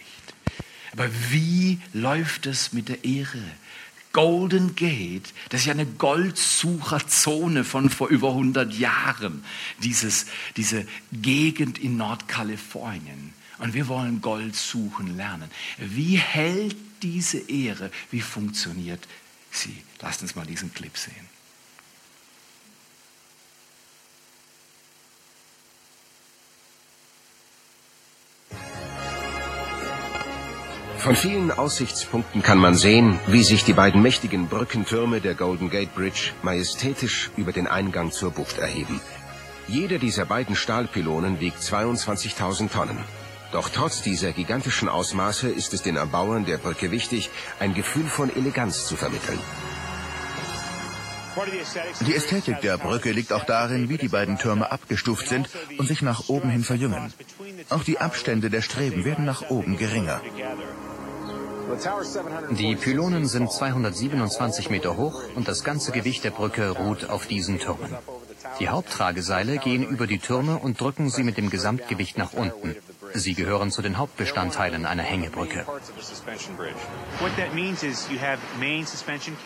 [0.93, 3.43] Aber wie läuft es mit der Ehre?
[4.13, 9.45] Golden Gate, das ist ja eine Goldsucherzone von vor über 100 Jahren,
[9.79, 13.33] dieses, diese Gegend in Nordkalifornien.
[13.59, 15.49] Und wir wollen Gold suchen lernen.
[15.79, 17.93] Wie hält diese Ehre?
[18.11, 19.07] Wie funktioniert
[19.53, 19.77] sie?
[20.01, 21.29] Lasst uns mal diesen Clip sehen.
[31.01, 35.95] Von vielen Aussichtspunkten kann man sehen, wie sich die beiden mächtigen Brückentürme der Golden Gate
[35.95, 39.01] Bridge majestätisch über den Eingang zur Bucht erheben.
[39.67, 42.99] Jeder dieser beiden Stahlpylonen wiegt 22.000 Tonnen.
[43.51, 48.29] Doch trotz dieser gigantischen Ausmaße ist es den Erbauern der Brücke wichtig, ein Gefühl von
[48.37, 49.39] Eleganz zu vermitteln.
[52.07, 56.03] Die Ästhetik der Brücke liegt auch darin, wie die beiden Türme abgestuft sind und sich
[56.03, 57.13] nach oben hin verjüngen.
[57.71, 60.21] Auch die Abstände der Streben werden nach oben geringer.
[62.51, 67.59] Die Pylonen sind 227 Meter hoch und das ganze Gewicht der Brücke ruht auf diesen
[67.59, 67.97] Türmen.
[68.59, 72.77] Die Haupttrageseile gehen über die Türme und drücken sie mit dem Gesamtgewicht nach unten.
[73.15, 75.67] Sie gehören zu den Hauptbestandteilen einer Hängebrücke.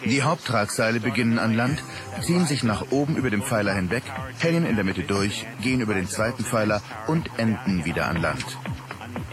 [0.05, 1.83] Die Haupttragseile beginnen an Land,
[2.23, 4.03] ziehen sich nach oben über den Pfeiler hinweg,
[4.39, 8.45] hängen in der Mitte durch, gehen über den zweiten Pfeiler und enden wieder an Land.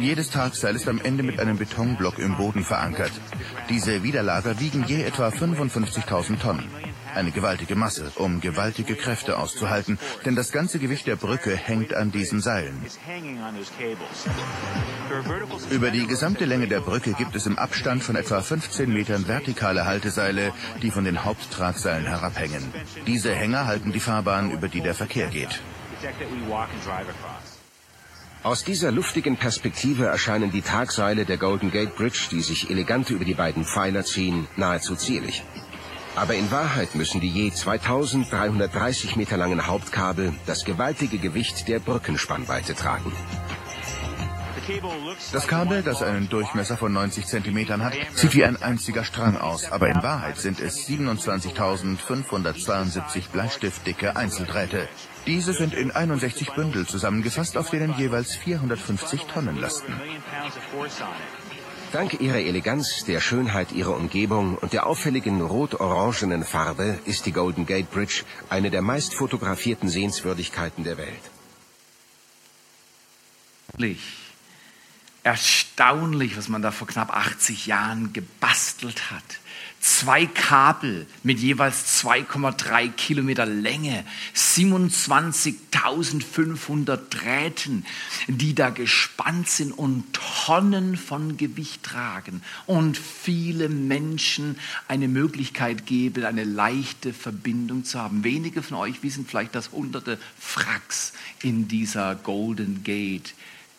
[0.02, 3.12] Jedes Tragseil ist am Ende mit einem Betonblock im Boden verankert.
[3.70, 6.68] Diese Widerlager wiegen je etwa 55.000 Tonnen.
[7.14, 12.12] Eine gewaltige Masse, um gewaltige Kräfte auszuhalten, denn das ganze Gewicht der Brücke hängt an
[12.12, 12.82] diesen Seilen.
[15.70, 19.86] Über die gesamte Länge der Brücke gibt es im Abstand von etwa 15 Metern vertikale
[19.86, 22.64] Halteseile, die von den Haupttragseilen herabhängen.
[23.06, 25.62] Diese Hänger halten die Fahrbahn, über die der Verkehr geht.
[28.44, 33.24] Aus dieser luftigen Perspektive erscheinen die Tragseile der Golden Gate Bridge, die sich elegant über
[33.24, 35.44] die beiden Pfeiler ziehen, nahezu zierlich.
[36.16, 42.74] Aber in Wahrheit müssen die je 2330 Meter langen Hauptkabel das gewaltige Gewicht der Brückenspannweite
[42.74, 43.12] tragen.
[45.32, 49.72] Das Kabel, das einen Durchmesser von 90 Zentimetern hat, sieht wie ein einziger Strang aus,
[49.72, 54.90] aber in Wahrheit sind es 27.572 bleistiftdicke Einzeldrähte.
[55.28, 59.94] Diese sind in 61 Bündel zusammengefasst, auf denen jeweils 450 Tonnen lasten.
[61.92, 67.66] Dank ihrer Eleganz, der Schönheit ihrer Umgebung und der auffälligen rot-orangenen Farbe ist die Golden
[67.66, 71.22] Gate Bridge eine der meist fotografierten Sehenswürdigkeiten der Welt.
[75.24, 79.41] Erstaunlich, was man da vor knapp 80 Jahren gebastelt hat
[79.82, 87.84] zwei Kabel mit jeweils 2,3 Kilometer Länge, 27.500 Drähten,
[88.28, 96.26] die da gespannt sind und Tonnen von Gewicht tragen und viele Menschen eine Möglichkeit geben,
[96.26, 98.24] eine leichte Verbindung zu haben.
[98.24, 103.34] Wenige von euch wissen vielleicht, dass hunderte Fracks in dieser Golden Gate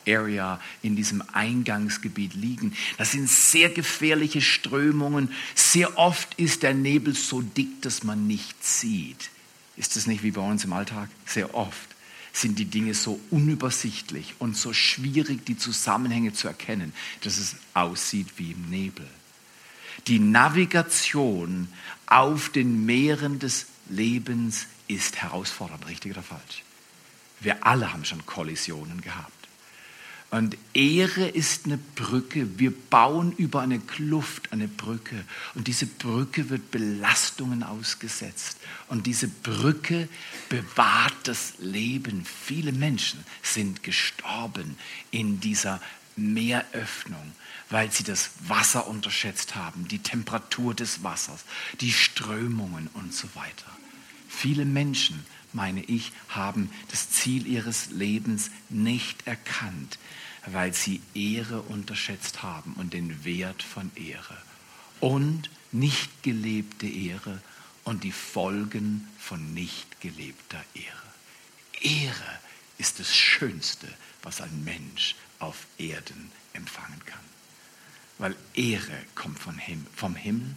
[0.06, 2.74] Area, in diesem Eingangsgebiet liegen.
[2.98, 5.30] Das sind sehr gefährliche Strömungen.
[5.54, 9.30] Sehr oft ist der Nebel so dick, dass man nichts sieht.
[9.76, 11.08] Ist das nicht wie bei uns im Alltag?
[11.26, 11.88] Sehr oft
[12.32, 18.28] sind die Dinge so unübersichtlich und so schwierig, die Zusammenhänge zu erkennen, dass es aussieht
[18.36, 19.06] wie im Nebel.
[20.06, 21.68] Die Navigation
[22.06, 26.62] auf den Meeren des Lebens ist herausfordernd, richtig oder falsch?
[27.40, 29.41] Wir alle haben schon Kollisionen gehabt.
[30.32, 32.58] Und Ehre ist eine Brücke.
[32.58, 35.26] Wir bauen über eine Kluft eine Brücke.
[35.54, 38.56] Und diese Brücke wird Belastungen ausgesetzt.
[38.88, 40.08] Und diese Brücke
[40.48, 42.24] bewahrt das Leben.
[42.24, 44.78] Viele Menschen sind gestorben
[45.10, 45.82] in dieser
[46.16, 47.32] Meeröffnung,
[47.68, 51.44] weil sie das Wasser unterschätzt haben, die Temperatur des Wassers,
[51.82, 53.70] die Strömungen und so weiter.
[54.30, 59.98] Viele Menschen, meine ich, haben das Ziel ihres Lebens nicht erkannt
[60.46, 64.36] weil sie Ehre unterschätzt haben und den Wert von Ehre
[65.00, 67.40] und nicht gelebte Ehre
[67.84, 71.02] und die Folgen von nicht gelebter Ehre.
[71.80, 72.38] Ehre
[72.78, 73.88] ist das Schönste,
[74.22, 77.18] was ein Mensch auf Erden empfangen kann.
[78.18, 80.54] Weil Ehre kommt vom Himmel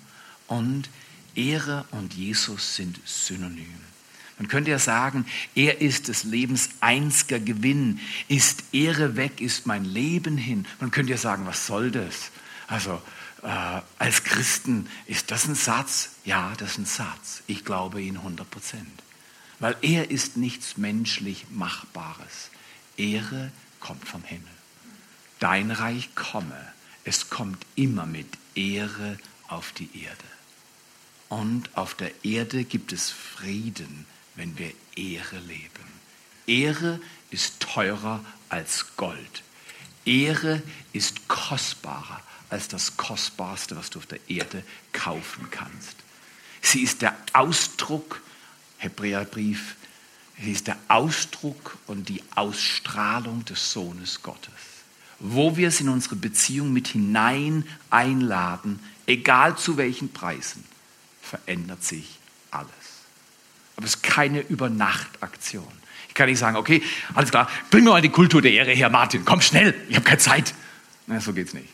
[0.48, 0.90] und
[1.36, 3.95] Ehre und Jesus sind synonym.
[4.38, 8.00] Man könnte ja sagen, er ist des Lebens einziger Gewinn.
[8.28, 10.66] Ist Ehre weg, ist mein Leben hin.
[10.80, 12.32] Man könnte ja sagen, was soll das?
[12.68, 13.02] Also
[13.44, 16.10] äh, als Christen, ist das ein Satz?
[16.26, 17.44] Ja, das ist ein Satz.
[17.48, 19.04] Ich glaube ihn 100 Prozent.
[19.60, 22.50] Weil er ist nichts menschlich Machbares.
[22.98, 24.48] Ehre kommt vom Himmel.
[25.40, 26.58] Dein Reich komme,
[27.04, 29.18] es kommt immer mit Ehre
[29.48, 30.18] auf die Erde.
[31.30, 35.70] Und auf der Erde gibt es Frieden, wenn wir Ehre leben.
[36.48, 37.00] Ehre
[37.32, 39.44] ist teurer als Gold.
[40.06, 40.62] Ehre
[40.94, 45.96] ist kostbarer als das Kostbarste, was du auf der Erde kaufen kannst.
[46.62, 48.22] Sie ist der Ausdruck,
[48.78, 49.76] Hebräerbrief,
[50.42, 54.54] sie ist der Ausdruck und die Ausstrahlung des Sohnes Gottes.
[55.20, 60.64] Wo wir es in unsere Beziehung mit hinein einladen, egal zu welchen Preisen,
[61.22, 62.20] verändert sich
[62.52, 62.85] alles.
[63.76, 65.68] Aber es ist keine Übernachtaktion.
[66.08, 66.82] Ich kann nicht sagen, okay,
[67.14, 70.06] alles klar, bring mir mal die Kultur der Ehre her, Martin, komm schnell, ich habe
[70.06, 70.54] keine Zeit.
[71.08, 71.68] Na, so geht's nicht.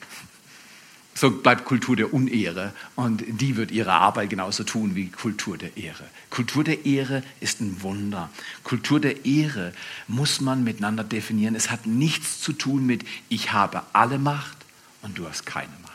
[1.13, 5.77] So bleibt Kultur der Unehre und die wird ihre Arbeit genauso tun wie Kultur der
[5.77, 6.05] Ehre.
[6.29, 8.29] Kultur der Ehre ist ein Wunder.
[8.63, 9.73] Kultur der Ehre
[10.07, 11.53] muss man miteinander definieren.
[11.53, 14.57] Es hat nichts zu tun mit ich habe alle Macht
[15.01, 15.91] und du hast keine Macht.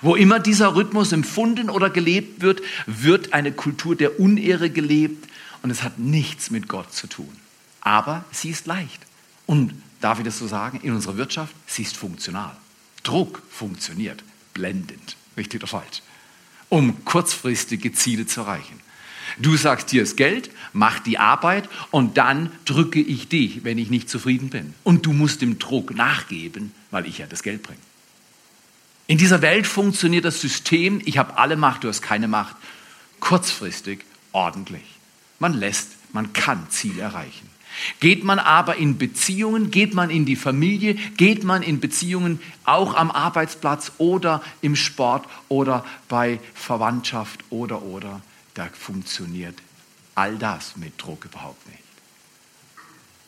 [0.00, 5.28] Wo immer dieser Rhythmus empfunden oder gelebt wird, wird eine Kultur der Unehre gelebt
[5.62, 7.34] und es hat nichts mit Gott zu tun.
[7.80, 9.00] Aber sie ist leicht.
[9.46, 12.56] Und darf ich das so sagen, in unserer Wirtschaft, sie ist funktional.
[13.02, 14.22] Druck funktioniert
[14.54, 16.02] blendend, richtig oder falsch,
[16.68, 18.80] um kurzfristige Ziele zu erreichen.
[19.38, 23.88] Du sagst, hier ist Geld, mach die Arbeit und dann drücke ich dich, wenn ich
[23.88, 24.74] nicht zufrieden bin.
[24.84, 27.80] Und du musst dem Druck nachgeben, weil ich ja das Geld bringe.
[29.06, 32.56] In dieser Welt funktioniert das System, ich habe alle Macht, du hast keine Macht,
[33.20, 34.84] kurzfristig ordentlich.
[35.42, 37.50] Man lässt, man kann Ziele erreichen.
[37.98, 42.94] Geht man aber in Beziehungen, geht man in die Familie, geht man in Beziehungen auch
[42.94, 48.22] am Arbeitsplatz oder im Sport oder bei Verwandtschaft oder oder,
[48.54, 49.56] da funktioniert
[50.14, 51.82] all das mit Druck überhaupt nicht.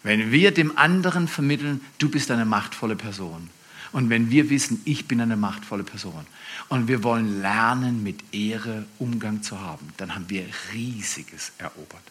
[0.05, 3.51] Wenn wir dem anderen vermitteln, du bist eine machtvolle Person.
[3.95, 6.27] Und wenn wir wissen, ich bin eine machtvolle Person
[6.69, 12.03] und wir wollen lernen, mit Ehre Umgang zu haben, dann haben wir Riesiges erobert.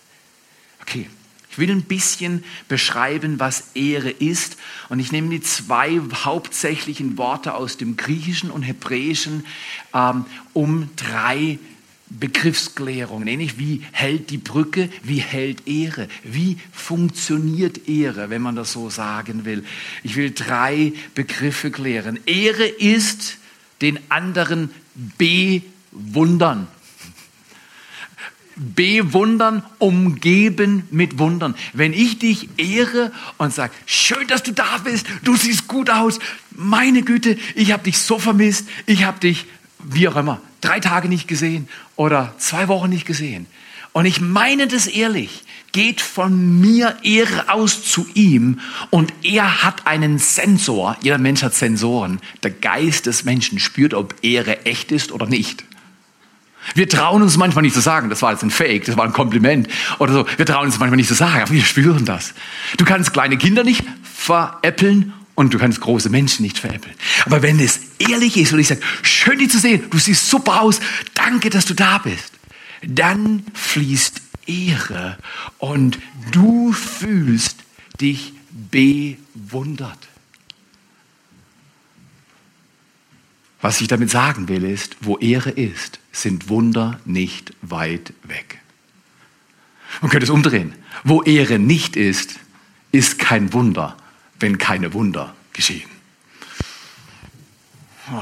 [0.81, 1.09] Okay,
[1.51, 4.55] ich will ein bisschen beschreiben, was Ehre ist.
[4.87, 9.45] Und ich nehme die zwei hauptsächlichen Worte aus dem Griechischen und Hebräischen,
[9.93, 11.59] ähm, um drei
[12.19, 18.71] Begriffsklärungen, ähnlich wie hält die Brücke, wie hält Ehre, wie funktioniert Ehre, wenn man das
[18.71, 19.63] so sagen will.
[20.03, 22.19] Ich will drei Begriffe klären.
[22.25, 23.37] Ehre ist
[23.81, 24.69] den anderen
[25.17, 26.67] bewundern
[28.55, 31.55] bewundern, umgeben mit Wundern.
[31.73, 36.19] Wenn ich dich ehre und sage, schön, dass du da bist, du siehst gut aus,
[36.51, 39.45] meine Güte, ich habe dich so vermisst, ich habe dich,
[39.85, 43.47] wie auch immer, drei Tage nicht gesehen oder zwei Wochen nicht gesehen.
[43.93, 49.85] Und ich meine das ehrlich, geht von mir Ehre aus zu ihm und er hat
[49.85, 50.97] einen Sensor.
[51.01, 52.19] Jeder Mensch hat Sensoren.
[52.41, 55.63] Der Geist des Menschen spürt, ob Ehre echt ist oder nicht.
[56.75, 59.13] Wir trauen uns manchmal nicht zu sagen, das war jetzt ein Fake, das war ein
[59.13, 59.67] Kompliment
[59.99, 60.25] oder so.
[60.37, 62.33] Wir trauen uns manchmal nicht zu sagen, aber wir spüren das.
[62.77, 66.95] Du kannst kleine Kinder nicht veräppeln und du kannst große Menschen nicht veräppeln.
[67.25, 70.61] Aber wenn es ehrlich ist und ich sage, schön dich zu sehen, du siehst super
[70.61, 70.79] aus,
[71.15, 72.33] danke, dass du da bist,
[72.81, 75.17] dann fließt Ehre
[75.57, 75.99] und
[76.31, 77.57] du fühlst
[77.99, 79.97] dich bewundert.
[83.61, 88.59] Was ich damit sagen will, ist, wo Ehre ist, sind Wunder nicht weit weg.
[90.01, 90.73] Man könnte es umdrehen.
[91.05, 92.39] Wo Ehre nicht ist,
[92.91, 93.95] ist kein Wunder,
[94.43, 95.89] wenn keine Wunder geschehen.
[98.11, 98.19] Oh,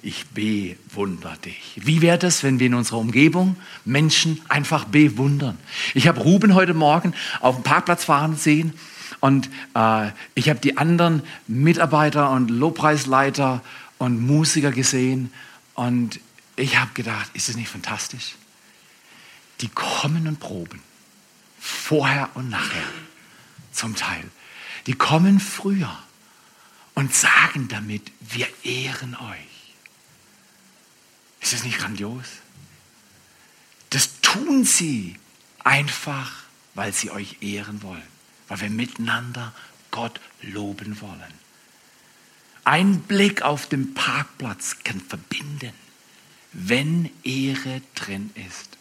[0.00, 1.74] ich bewundere dich.
[1.76, 5.58] Wie wäre das, wenn wir in unserer Umgebung Menschen einfach bewundern?
[5.92, 8.72] Ich habe Ruben heute Morgen auf dem Parkplatz fahren sehen
[9.20, 13.62] und äh, ich habe die anderen Mitarbeiter und Lobpreisleiter
[13.98, 15.30] und Musiker gesehen
[15.74, 16.20] und
[16.56, 18.36] ich habe gedacht, ist das nicht fantastisch?
[19.60, 20.80] Die kommen und proben.
[21.60, 22.82] Vorher und nachher.
[23.72, 24.30] Zum Teil.
[24.86, 25.98] Die kommen früher
[26.94, 29.74] und sagen damit, wir ehren euch.
[31.40, 32.26] Ist das nicht grandios?
[33.90, 35.16] Das tun sie
[35.64, 36.44] einfach,
[36.74, 38.02] weil sie euch ehren wollen,
[38.48, 39.52] weil wir miteinander
[39.90, 41.42] Gott loben wollen.
[42.64, 45.72] Ein Blick auf den Parkplatz kann verbinden,
[46.52, 48.78] wenn Ehre drin ist.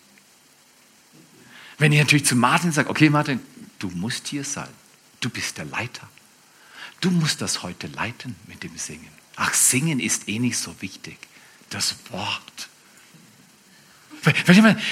[1.77, 3.39] Wenn ich natürlich zu Martin sage, okay Martin,
[3.81, 4.69] du musst hier sein,
[5.19, 6.07] du bist der Leiter.
[7.01, 9.07] Du musst das heute leiten mit dem Singen.
[9.35, 11.17] Ach, Singen ist eh nicht so wichtig.
[11.69, 12.69] Das Wort.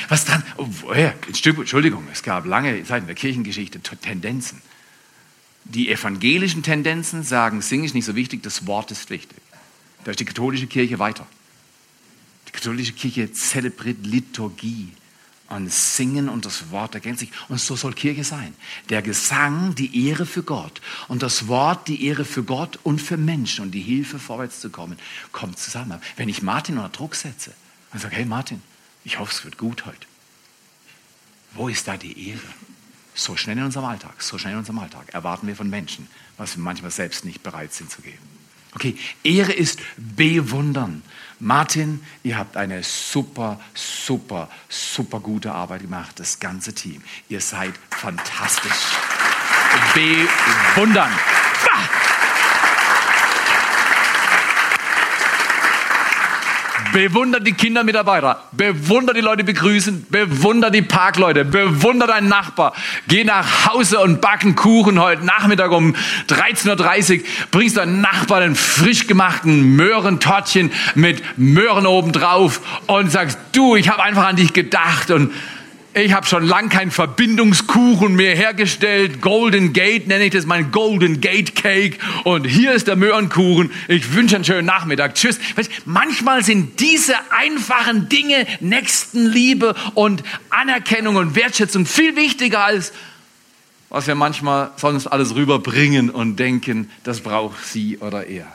[0.08, 0.44] Was dran?
[0.58, 4.62] Oh, Entschuldigung, es gab lange Zeit in der Kirchengeschichte Tendenzen.
[5.66, 9.38] Die evangelischen Tendenzen sagen, Singen ist nicht so wichtig, das Wort ist wichtig.
[10.04, 11.28] Da ist die katholische Kirche weiter.
[12.48, 14.94] Die katholische Kirche zelebriert Liturgie
[15.50, 17.32] und Singen und das Wort ergänzt sich.
[17.48, 18.54] Und so soll Kirche sein.
[18.90, 23.18] Der Gesang, die Ehre für Gott und das Wort, die Ehre für Gott und für
[23.18, 24.98] Menschen und die Hilfe vorwärts zu kommen,
[25.32, 26.00] kommt zusammen.
[26.18, 27.54] Wenn ich Martin unter Druck setze
[27.92, 28.62] und sage, hey Martin,
[29.04, 30.08] ich hoffe, es wird gut heute.
[31.54, 32.40] Wo ist da die Ehre?
[33.16, 36.56] So schnell in unserem Alltag, so schnell in unserem Alltag erwarten wir von Menschen, was
[36.56, 38.40] wir manchmal selbst nicht bereit sind zu geben.
[38.76, 41.02] Okay, Ehre ist bewundern.
[41.40, 47.02] Martin, ihr habt eine super, super, super gute Arbeit gemacht, das ganze Team.
[47.30, 48.98] Ihr seid fantastisch.
[49.94, 51.12] Bewundern.
[56.94, 62.74] Bewundert die Kindermitarbeiter, bewundert die Leute begrüßen, bewundert die Parkleute, bewundert deinen Nachbar.
[63.08, 65.96] Geh nach Hause und backen Kuchen heute Nachmittag um
[66.28, 67.26] 13.30 Uhr.
[67.52, 74.04] Bringst deinen Nachbarn einen frisch gemachten Möhrentortchen mit Möhren obendrauf und sagst, du, ich habe
[74.04, 75.32] einfach an dich gedacht und
[75.94, 79.22] ich habe schon lang keinen Verbindungskuchen mehr hergestellt.
[79.22, 81.98] Golden Gate nenne ich das mein Golden Gate Cake.
[82.26, 83.72] Und hier ist der Möhrenkuchen.
[83.88, 85.16] Ich wünsche einen schönen Nachmittag.
[85.16, 85.40] Tschüss.
[85.86, 92.94] Manchmal sind diese einfachen Dinge, Nächstenliebe und Anerkennung und Wertschätzung viel wichtiger als
[93.92, 98.46] was wir manchmal sonst alles rüberbringen und denken, das braucht sie oder er.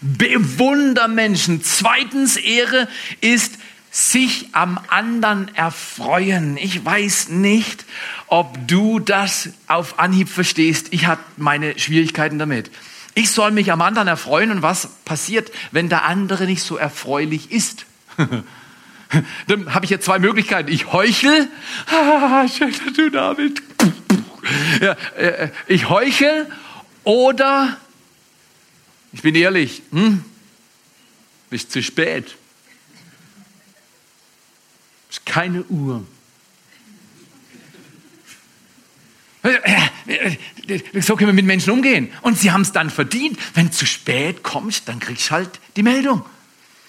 [0.00, 1.62] Bewunder Menschen.
[1.64, 2.86] Zweitens, Ehre
[3.20, 3.58] ist
[3.90, 6.56] sich am anderen erfreuen.
[6.56, 7.84] Ich weiß nicht,
[8.26, 10.88] ob du das auf Anhieb verstehst.
[10.90, 12.70] Ich habe meine Schwierigkeiten damit.
[13.14, 17.50] Ich soll mich am anderen erfreuen und was passiert, wenn der andere nicht so erfreulich
[17.50, 17.86] ist?
[19.46, 20.70] Dann habe ich jetzt zwei Möglichkeiten.
[20.70, 21.48] Ich heuchel.
[21.90, 23.62] Ah, schön, dass du da bist.
[24.80, 26.46] Ja, äh, ich heuchel
[27.04, 27.76] oder
[29.12, 30.24] ich bin ehrlich, hm,
[31.50, 32.36] bist zu spät
[35.10, 36.04] ist keine Uhr.
[41.00, 42.10] So können wir mit Menschen umgehen.
[42.22, 43.38] Und sie haben es dann verdient.
[43.54, 46.24] Wenn zu spät kommst, dann kriegst du halt die Meldung.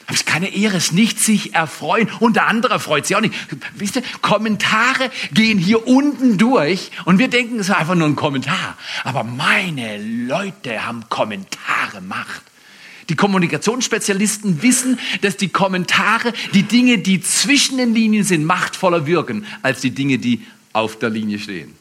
[0.06, 2.10] Aber es ist keine Ehre, es nicht sich erfreuen.
[2.20, 3.36] Und der andere freut sich auch nicht.
[3.76, 8.16] Wisst ihr, Kommentare gehen hier unten durch und wir denken, es ist einfach nur ein
[8.16, 8.76] Kommentar.
[9.04, 12.42] Aber meine Leute haben Kommentare Macht.
[13.10, 19.46] Die Kommunikationsspezialisten wissen, dass die Kommentare, die Dinge, die zwischen den Linien sind, machtvoller wirken
[19.64, 21.74] als die Dinge, die auf der Linie stehen.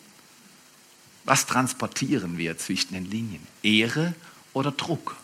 [1.24, 3.46] Was transportieren wir zwischen den Linien?
[3.62, 4.14] Ehre
[4.54, 5.16] oder Druck?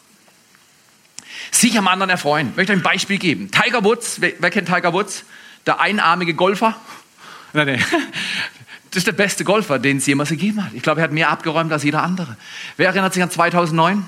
[1.51, 2.51] Sich am anderen erfreuen.
[2.51, 3.51] Ich möchte ein Beispiel geben.
[3.51, 5.25] Tiger Woods, wer, wer kennt Tiger Woods?
[5.65, 6.77] Der einarmige Golfer.
[7.55, 7.85] Nein, nein.
[8.91, 10.73] Das ist der beste Golfer, den es jemals gegeben hat.
[10.75, 12.37] Ich glaube, er hat mehr abgeräumt als jeder andere.
[12.77, 14.05] Wer erinnert sich an 2009?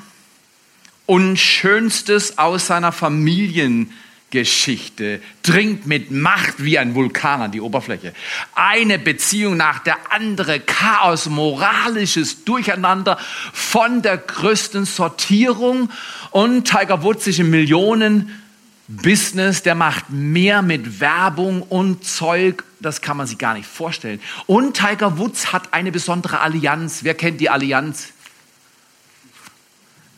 [1.06, 8.12] Und Schönstes aus seiner Familiengeschichte dringt mit Macht wie ein Vulkan an die Oberfläche.
[8.54, 13.18] Eine Beziehung nach der andere, Chaos, moralisches Durcheinander
[13.52, 15.90] von der größten Sortierung
[16.32, 18.42] und Tiger Woods ist im Millionen
[18.88, 24.20] Business, der macht mehr mit Werbung und Zeug, das kann man sich gar nicht vorstellen.
[24.46, 27.00] Und Tiger Woods hat eine besondere Allianz.
[27.02, 28.12] Wer kennt die Allianz?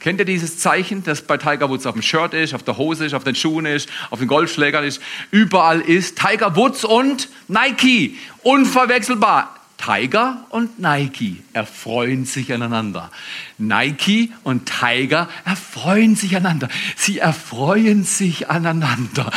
[0.09, 3.05] Kennt ihr dieses Zeichen, das bei Tiger Woods auf dem Shirt ist, auf der Hose
[3.05, 6.19] ist, auf den Schuhen ist, auf den Golfschlägern ist, überall ist?
[6.19, 9.55] Tiger Woods und Nike, unverwechselbar.
[9.77, 13.11] Tiger und Nike erfreuen sich aneinander.
[13.59, 16.71] Nike und Tiger erfreuen sich aneinander.
[16.97, 19.31] Sie erfreuen sich aneinander.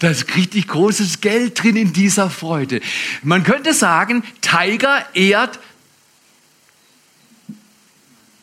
[0.00, 2.80] Da ist richtig großes Geld drin in dieser Freude.
[3.22, 5.60] Man könnte sagen, Tiger ehrt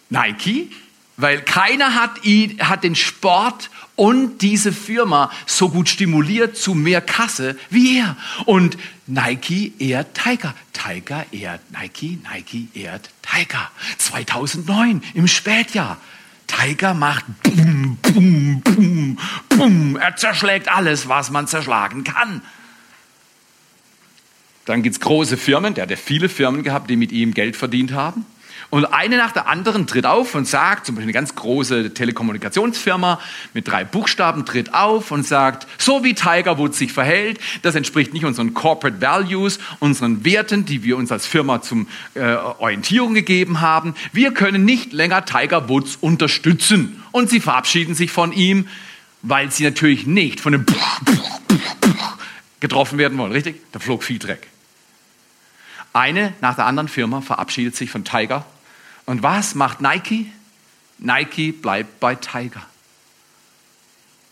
[0.09, 0.69] Nike
[1.18, 2.20] weil keiner hat,
[2.59, 8.18] hat den Sport und diese Firma so gut stimuliert zu mehr Kasse wie er.
[8.45, 10.55] Und Nike ehrt Tiger.
[10.74, 13.70] Tiger ehrt Nike, Nike ehrt Tiger.
[13.97, 15.97] 2009 im Spätjahr.
[16.47, 19.95] Tiger macht bum, bum, bum, bum.
[19.97, 22.41] Er zerschlägt alles, was man zerschlagen kann.
[24.66, 27.55] Dann gibt es große Firmen, der hat ja viele Firmen gehabt, die mit ihm Geld
[27.55, 28.26] verdient haben.
[28.72, 33.19] Und eine nach der anderen tritt auf und sagt, zum Beispiel eine ganz große Telekommunikationsfirma
[33.53, 38.13] mit drei Buchstaben tritt auf und sagt, so wie Tiger Woods sich verhält, das entspricht
[38.13, 43.59] nicht unseren Corporate Values, unseren Werten, die wir uns als Firma zum äh, Orientierung gegeben
[43.59, 43.93] haben.
[44.13, 47.03] Wir können nicht länger Tiger Woods unterstützen.
[47.11, 48.69] Und sie verabschieden sich von ihm,
[49.22, 50.65] weil sie natürlich nicht von dem
[52.61, 53.34] getroffen werden wollen.
[53.34, 53.61] Richtig?
[53.74, 54.47] Da flog viel Dreck.
[55.91, 58.45] Eine nach der anderen Firma verabschiedet sich von Tiger
[59.05, 60.31] Und was macht Nike?
[60.97, 62.65] Nike bleibt bei Tiger.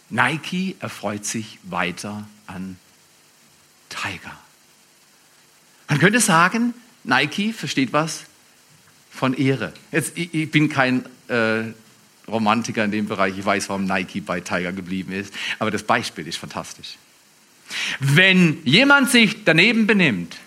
[0.10, 2.78] Nike erfreut sich weiter an
[3.90, 4.38] Tiger.
[5.88, 8.24] Man könnte sagen, Nike versteht was
[9.12, 9.74] von Ehre.
[9.92, 11.64] Jetzt, ich, ich bin kein äh,
[12.28, 16.28] Romantiker in dem Bereich, ich weiß, warum Nike bei Tiger geblieben ist, aber das Beispiel
[16.28, 16.98] ist fantastisch.
[18.00, 20.38] Wenn jemand sich daneben benimmt,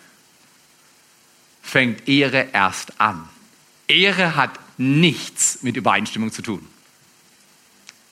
[1.62, 3.28] fängt Ehre erst an.
[3.92, 6.66] Ehre hat nichts mit Übereinstimmung zu tun.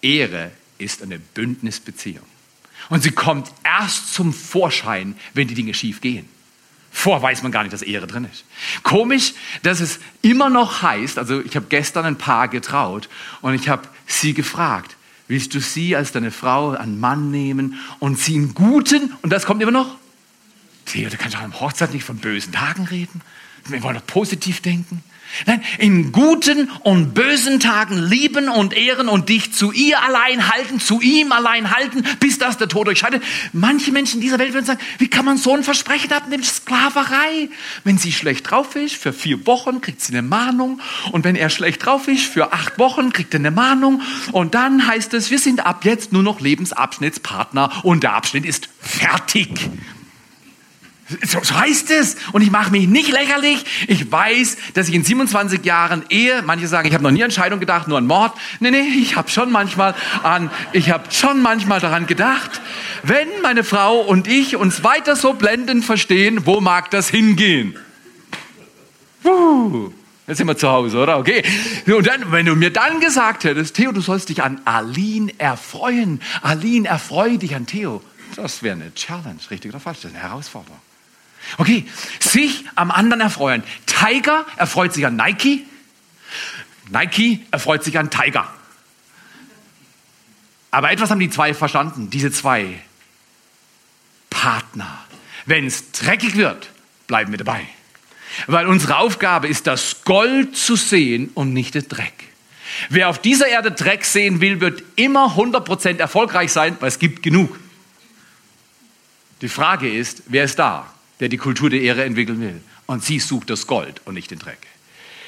[0.02, 2.24] Ehre ist eine Bündnisbeziehung.
[2.88, 6.28] Und sie kommt erst zum Vorschein, wenn die Dinge schief gehen.
[6.90, 8.44] Vor weiß man gar nicht, dass Ehre drin ist.
[8.82, 13.08] Komisch, dass es immer noch heißt, also ich habe gestern ein Paar getraut
[13.42, 14.96] und ich habe sie gefragt,
[15.28, 19.46] willst du sie als deine Frau, einen Mann nehmen und sie in guten, und das
[19.46, 19.96] kommt immer noch,
[20.86, 23.20] Theo, du kannst doch am Hochzeit nicht von bösen Tagen reden.
[23.66, 25.04] Wir wollen doch positiv denken.
[25.46, 30.80] Nein, in guten und bösen Tagen lieben und ehren und dich zu ihr allein halten,
[30.80, 33.22] zu ihm allein halten, bis das der Tod durchscheidet.
[33.52, 37.48] Manche Menschen dieser Welt würden sagen, wie kann man so ein Versprechen nämlich Sklaverei?
[37.84, 40.80] Wenn sie schlecht drauf ist, für vier Wochen kriegt sie eine Mahnung
[41.12, 44.02] und wenn er schlecht drauf ist, für acht Wochen kriegt er eine Mahnung
[44.32, 48.68] und dann heißt es, wir sind ab jetzt nur noch Lebensabschnittspartner und der Abschnitt ist
[48.80, 49.70] fertig.
[51.24, 52.16] So, heißt es.
[52.32, 53.64] Und ich mache mich nicht lächerlich.
[53.88, 57.30] Ich weiß, dass ich in 27 Jahren Ehe, manche sagen, ich habe noch nie an
[57.30, 58.32] Scheidung gedacht, nur an Mord.
[58.60, 62.60] Nee, nee, ich habe schon manchmal an, ich habe schon manchmal daran gedacht,
[63.02, 67.76] wenn meine Frau und ich uns weiter so blendend verstehen, wo mag das hingehen?
[69.22, 69.92] Puh.
[70.26, 71.18] Jetzt sind wir zu Hause, oder?
[71.18, 71.42] Okay.
[71.86, 76.20] Und dann, wenn du mir dann gesagt hättest, Theo, du sollst dich an Aline erfreuen.
[76.42, 78.00] Aline, erfreue dich an Theo.
[78.36, 80.02] Das wäre eine Challenge, richtig oder falsch?
[80.02, 80.78] Das ist eine Herausforderung.
[81.58, 81.86] Okay,
[82.18, 83.62] sich am anderen erfreuen.
[83.86, 85.66] Tiger erfreut sich an Nike.
[86.90, 88.48] Nike erfreut sich an Tiger.
[90.70, 92.80] Aber etwas haben die zwei verstanden, diese zwei
[94.28, 95.04] Partner.
[95.46, 96.70] Wenn es dreckig wird,
[97.06, 97.66] bleiben wir dabei.
[98.46, 102.12] Weil unsere Aufgabe ist, das Gold zu sehen und nicht den Dreck.
[102.88, 107.22] Wer auf dieser Erde Dreck sehen will, wird immer 100% erfolgreich sein, weil es gibt
[107.22, 107.58] genug.
[109.40, 110.86] Die Frage ist, wer ist da?
[111.20, 112.60] Der die Kultur der Ehre entwickeln will.
[112.86, 114.58] Und sie sucht das Gold und nicht den Dreck.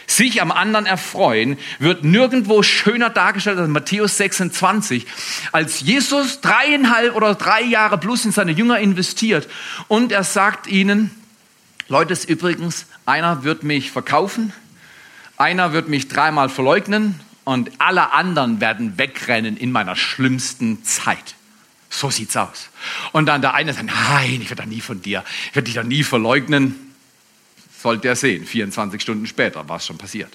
[0.07, 5.07] Sich am anderen erfreuen wird nirgendwo schöner dargestellt als Matthäus 26,
[5.53, 9.49] als Jesus dreieinhalb oder drei Jahre plus in seine Jünger investiert
[9.89, 11.11] und er sagt ihnen,
[11.89, 14.53] Leute, übrigens, einer wird mich verkaufen,
[15.37, 21.35] einer wird mich dreimal verleugnen und alle anderen werden wegrennen in meiner schlimmsten Zeit.
[21.95, 22.71] So sieht's aus.
[23.13, 25.75] Und dann der eine sagt, nein, ich werde da nie von dir, ich werde dich
[25.75, 26.75] da nie verleugnen.
[27.83, 30.33] Sollte er sehen, 24 Stunden später war es schon passiert.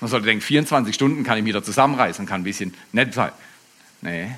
[0.00, 3.32] Man sollte denken, 24 Stunden kann ich mich da zusammenreißen, kann ein bisschen nett sein.
[4.00, 4.30] Nee.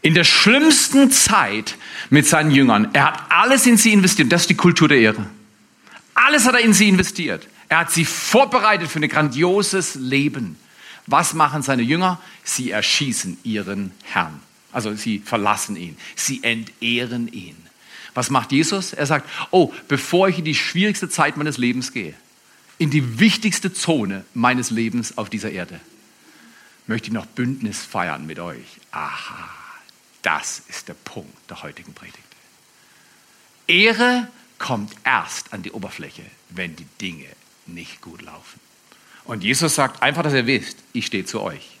[0.00, 1.76] In der schlimmsten Zeit
[2.08, 4.32] mit seinen Jüngern, er hat alles in sie investiert.
[4.32, 5.26] Das ist die Kultur der Ehre.
[6.14, 7.46] Alles hat er in sie investiert.
[7.68, 10.58] Er hat sie vorbereitet für ein grandioses Leben.
[11.06, 12.20] Was machen seine Jünger?
[12.42, 14.40] Sie erschießen ihren Herrn.
[14.76, 17.56] Also sie verlassen ihn, sie entehren ihn.
[18.12, 18.92] Was macht Jesus?
[18.92, 22.12] Er sagt, oh, bevor ich in die schwierigste Zeit meines Lebens gehe,
[22.76, 25.80] in die wichtigste Zone meines Lebens auf dieser Erde,
[26.86, 28.66] möchte ich noch Bündnis feiern mit euch.
[28.90, 29.48] Aha,
[30.20, 32.18] das ist der Punkt der heutigen Predigt.
[33.66, 37.28] Ehre kommt erst an die Oberfläche, wenn die Dinge
[37.64, 38.60] nicht gut laufen.
[39.24, 41.75] Und Jesus sagt einfach, dass er wisst, ich stehe zu euch.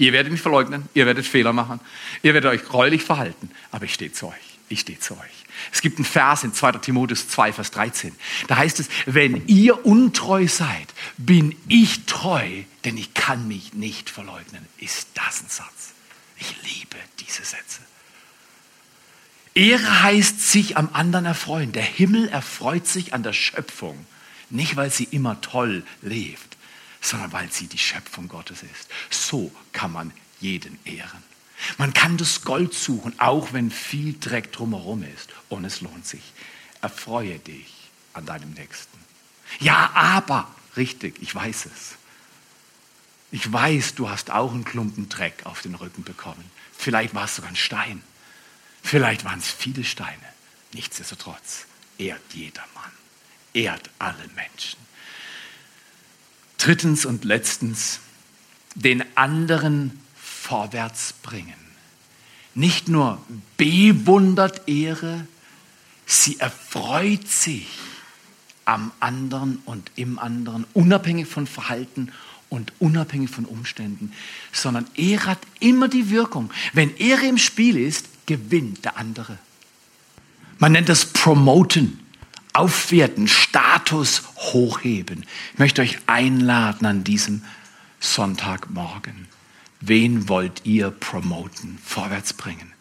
[0.00, 1.78] Ihr werdet mich verleugnen, ihr werdet Fehler machen,
[2.22, 4.34] ihr werdet euch gräulich verhalten, aber ich stehe zu euch.
[4.70, 5.44] Ich stehe zu euch.
[5.72, 6.72] Es gibt einen Vers in 2.
[6.78, 8.14] Timotheus 2, Vers 13.
[8.48, 12.48] Da heißt es, wenn ihr untreu seid, bin ich treu,
[12.86, 14.64] denn ich kann mich nicht verleugnen.
[14.78, 15.92] Ist das ein Satz?
[16.38, 17.80] Ich liebe diese Sätze.
[19.54, 21.72] Ehre heißt sich am anderen erfreuen.
[21.72, 24.06] Der Himmel erfreut sich an der Schöpfung,
[24.48, 26.49] nicht weil sie immer toll lebt,
[27.00, 28.88] sondern weil sie die Schöpfung Gottes ist.
[29.10, 31.22] So kann man jeden ehren.
[31.78, 35.30] Man kann das Gold suchen, auch wenn viel Dreck drumherum ist.
[35.48, 36.22] Und es lohnt sich.
[36.80, 37.72] Erfreue dich
[38.14, 38.98] an deinem Nächsten.
[39.58, 41.96] Ja, aber, richtig, ich weiß es.
[43.32, 46.50] Ich weiß, du hast auch einen Klumpen Dreck auf den Rücken bekommen.
[46.76, 48.02] Vielleicht war es sogar ein Stein.
[48.82, 50.16] Vielleicht waren es viele Steine.
[50.72, 51.66] Nichtsdestotrotz,
[51.98, 52.92] ehrt jedermann.
[53.52, 54.78] Ehrt alle Menschen.
[56.60, 58.00] Drittens und letztens,
[58.74, 61.54] den anderen vorwärts bringen.
[62.54, 63.18] Nicht nur
[63.56, 65.26] bewundert Ehre,
[66.04, 67.66] sie erfreut sich
[68.66, 72.12] am anderen und im anderen, unabhängig von Verhalten
[72.50, 74.12] und unabhängig von Umständen,
[74.52, 76.50] sondern Ehre hat immer die Wirkung.
[76.74, 79.38] Wenn Ehre im Spiel ist, gewinnt der andere.
[80.58, 81.98] Man nennt das Promoten,
[82.52, 85.24] Aufwerten, Status hochheben.
[85.52, 87.42] Ich möchte euch einladen an diesem
[88.00, 89.28] Sonntagmorgen.
[89.80, 92.72] Wen wollt ihr promoten, vorwärts bringen?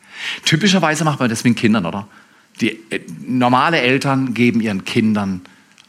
[0.43, 2.07] Typischerweise macht man das mit Kindern, oder?
[2.61, 5.41] Die äh, normale Eltern geben ihren Kindern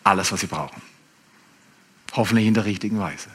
[0.05, 0.83] alles, was sie brauchen.
[2.12, 3.28] Hoffentlich in der richtigen Weise.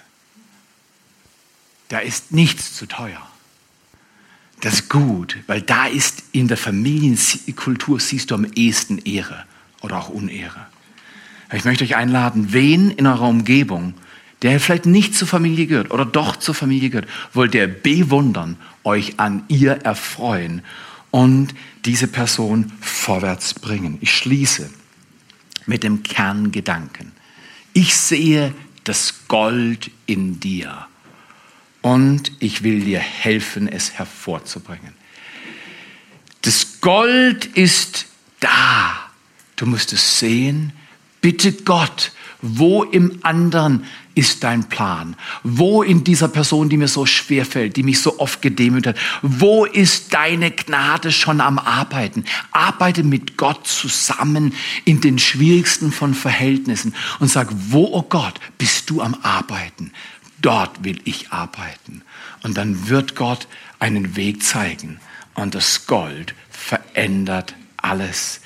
[1.90, 3.22] Da ist nichts zu teuer.
[4.62, 9.46] Das ist gut, weil da ist in der Familienkultur siehst du am ehesten Ehre
[9.86, 10.66] oder auch Unehre.
[11.54, 13.94] Ich möchte euch einladen, wen in eurer Umgebung,
[14.42, 19.20] der vielleicht nicht zur Familie gehört oder doch zur Familie gehört, wollt ihr bewundern, euch
[19.20, 20.64] an ihr erfreuen
[21.12, 21.54] und
[21.86, 24.00] diese Person vorwärts bringen.
[24.02, 24.70] Ich schließe
[25.68, 27.12] mit dem Kerngedanken.
[27.74, 30.88] Ich sehe das Gold in dir
[31.82, 34.94] und ich will dir helfen, es hervorzubringen.
[36.42, 38.08] Das Gold ist
[38.40, 39.05] da.
[39.56, 40.74] Du musst es sehen.
[41.22, 45.16] Bitte Gott, wo im anderen ist dein Plan?
[45.44, 49.04] Wo in dieser Person, die mir so schwer fällt, die mich so oft gedemütigt hat,
[49.22, 52.26] wo ist deine Gnade schon am Arbeiten?
[52.52, 54.54] Arbeite mit Gott zusammen
[54.86, 59.92] in den schwierigsten von Verhältnissen und sag, wo, oh Gott, bist du am Arbeiten?
[60.42, 62.04] Dort will ich arbeiten.
[62.44, 63.48] Und dann wird Gott
[63.80, 65.00] einen Weg zeigen.
[65.34, 68.42] Und das Gold verändert alles.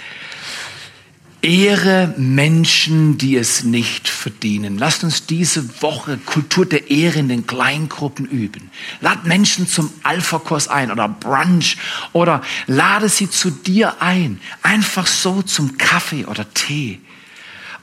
[1.41, 4.77] Ehre Menschen, die es nicht verdienen.
[4.77, 8.69] Lasst uns diese Woche Kultur der Ehre in den Kleingruppen üben.
[8.99, 11.77] Lad Menschen zum Alpha-Kurs ein oder Brunch
[12.11, 14.41] oder lade sie zu dir ein.
[14.63, 16.99] Einfach so zum Kaffee oder Tee.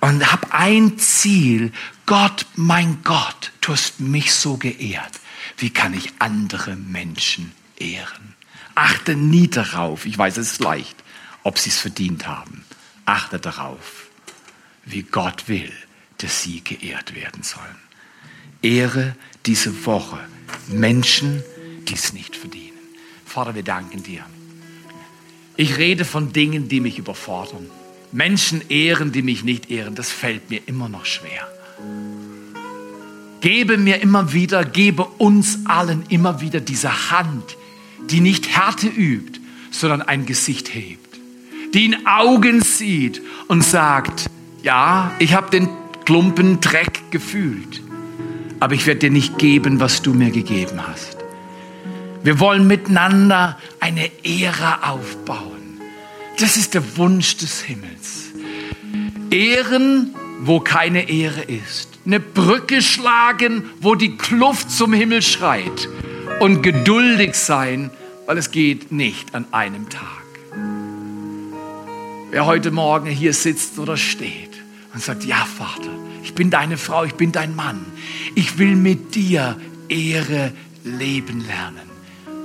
[0.01, 1.73] Und hab ein Ziel.
[2.05, 5.13] Gott, mein Gott, du hast mich so geehrt.
[5.57, 8.35] Wie kann ich andere Menschen ehren?
[8.75, 10.97] Achte nie darauf, ich weiß, es ist leicht,
[11.43, 12.66] ob sie es verdient haben
[13.07, 14.11] achte darauf,
[14.85, 15.73] wie Gott will,
[16.19, 17.65] dass sie geehrt werden sollen.
[18.63, 19.15] Ehre
[19.47, 20.19] diese Woche
[20.69, 21.43] Menschen,
[21.89, 22.77] die es nicht verdienen.
[23.25, 24.25] Vater, wir danken dir.
[25.57, 27.71] Ich rede von Dingen, die mich überfordern.
[28.13, 31.49] Menschen ehren, die mich nicht ehren, das fällt mir immer noch schwer.
[33.41, 37.57] Gebe mir immer wieder, gebe uns allen immer wieder diese Hand,
[38.11, 39.41] die nicht Härte übt,
[39.71, 41.06] sondern ein Gesicht hebt
[41.75, 44.27] die in Augen sieht und sagt,
[44.63, 45.69] ja, ich habe den
[46.05, 47.83] Klumpen Dreck gefühlt,
[48.61, 51.17] aber ich werde dir nicht geben, was du mir gegeben hast.
[52.23, 55.81] Wir wollen miteinander eine Ehre aufbauen.
[56.39, 58.33] Das ist der Wunsch des Himmels.
[59.31, 61.89] Ehren, wo keine Ehre ist.
[62.05, 65.89] Eine Brücke schlagen, wo die Kluft zum Himmel schreit.
[66.41, 67.91] Und geduldig sein,
[68.27, 70.26] weil es geht nicht an einem Tag.
[72.37, 74.51] Wer heute Morgen hier sitzt oder steht
[74.93, 75.89] und sagt, ja Vater,
[76.23, 77.87] ich bin deine Frau, ich bin dein Mann.
[78.35, 79.59] Ich will mit dir
[79.89, 80.53] Ehre
[80.85, 81.89] leben lernen.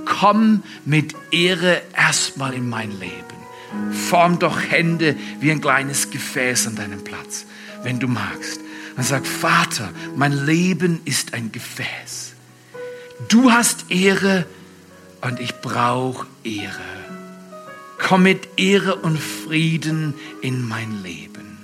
[0.06, 3.92] Komm mit Ehre erstmal in mein Leben.
[3.92, 7.46] Form doch Hände wie ein kleines Gefäß an deinem Platz,
[7.84, 8.62] wenn du magst.
[8.96, 12.32] Und sag, Vater, mein Leben ist ein Gefäß.
[13.28, 14.46] Du hast Ehre
[15.20, 17.01] und ich brauche Ehre.
[18.12, 21.60] Komm mit Ehre und Frieden in mein Leben.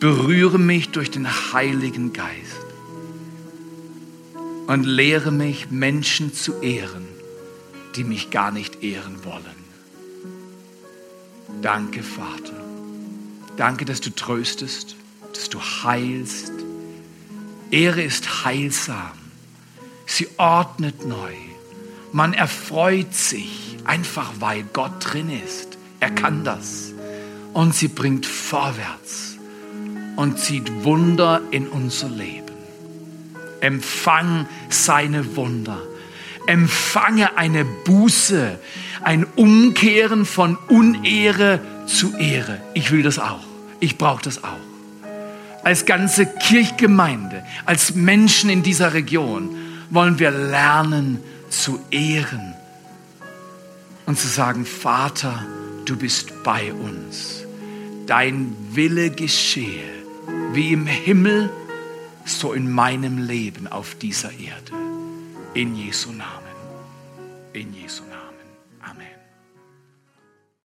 [0.00, 2.64] Berühre mich durch den Heiligen Geist
[4.66, 7.04] und lehre mich, Menschen zu ehren,
[7.96, 9.44] die mich gar nicht ehren wollen.
[11.60, 12.64] Danke, Vater.
[13.58, 14.96] Danke, dass du tröstest,
[15.34, 16.54] dass du heilst.
[17.70, 19.12] Ehre ist heilsam.
[20.06, 21.34] Sie ordnet neu.
[22.10, 25.73] Man erfreut sich, einfach weil Gott drin ist.
[26.04, 26.92] Er kann das.
[27.54, 29.38] Und sie bringt vorwärts
[30.16, 32.52] und zieht Wunder in unser Leben.
[33.60, 35.80] Empfang seine Wunder.
[36.46, 38.58] Empfange eine Buße,
[39.02, 42.60] ein Umkehren von Unehre zu Ehre.
[42.74, 43.40] Ich will das auch.
[43.80, 44.60] Ich brauche das auch.
[45.62, 49.56] Als ganze Kirchgemeinde, als Menschen in dieser Region
[49.88, 52.52] wollen wir lernen, zu ehren
[54.04, 55.46] und zu sagen, Vater,
[55.84, 57.44] du bist bei uns.
[58.06, 59.90] Dein Wille geschehe,
[60.52, 61.50] wie im Himmel,
[62.24, 64.72] so in meinem Leben auf dieser Erde.
[65.54, 66.54] In Jesu Namen.
[67.52, 68.03] In Jesu.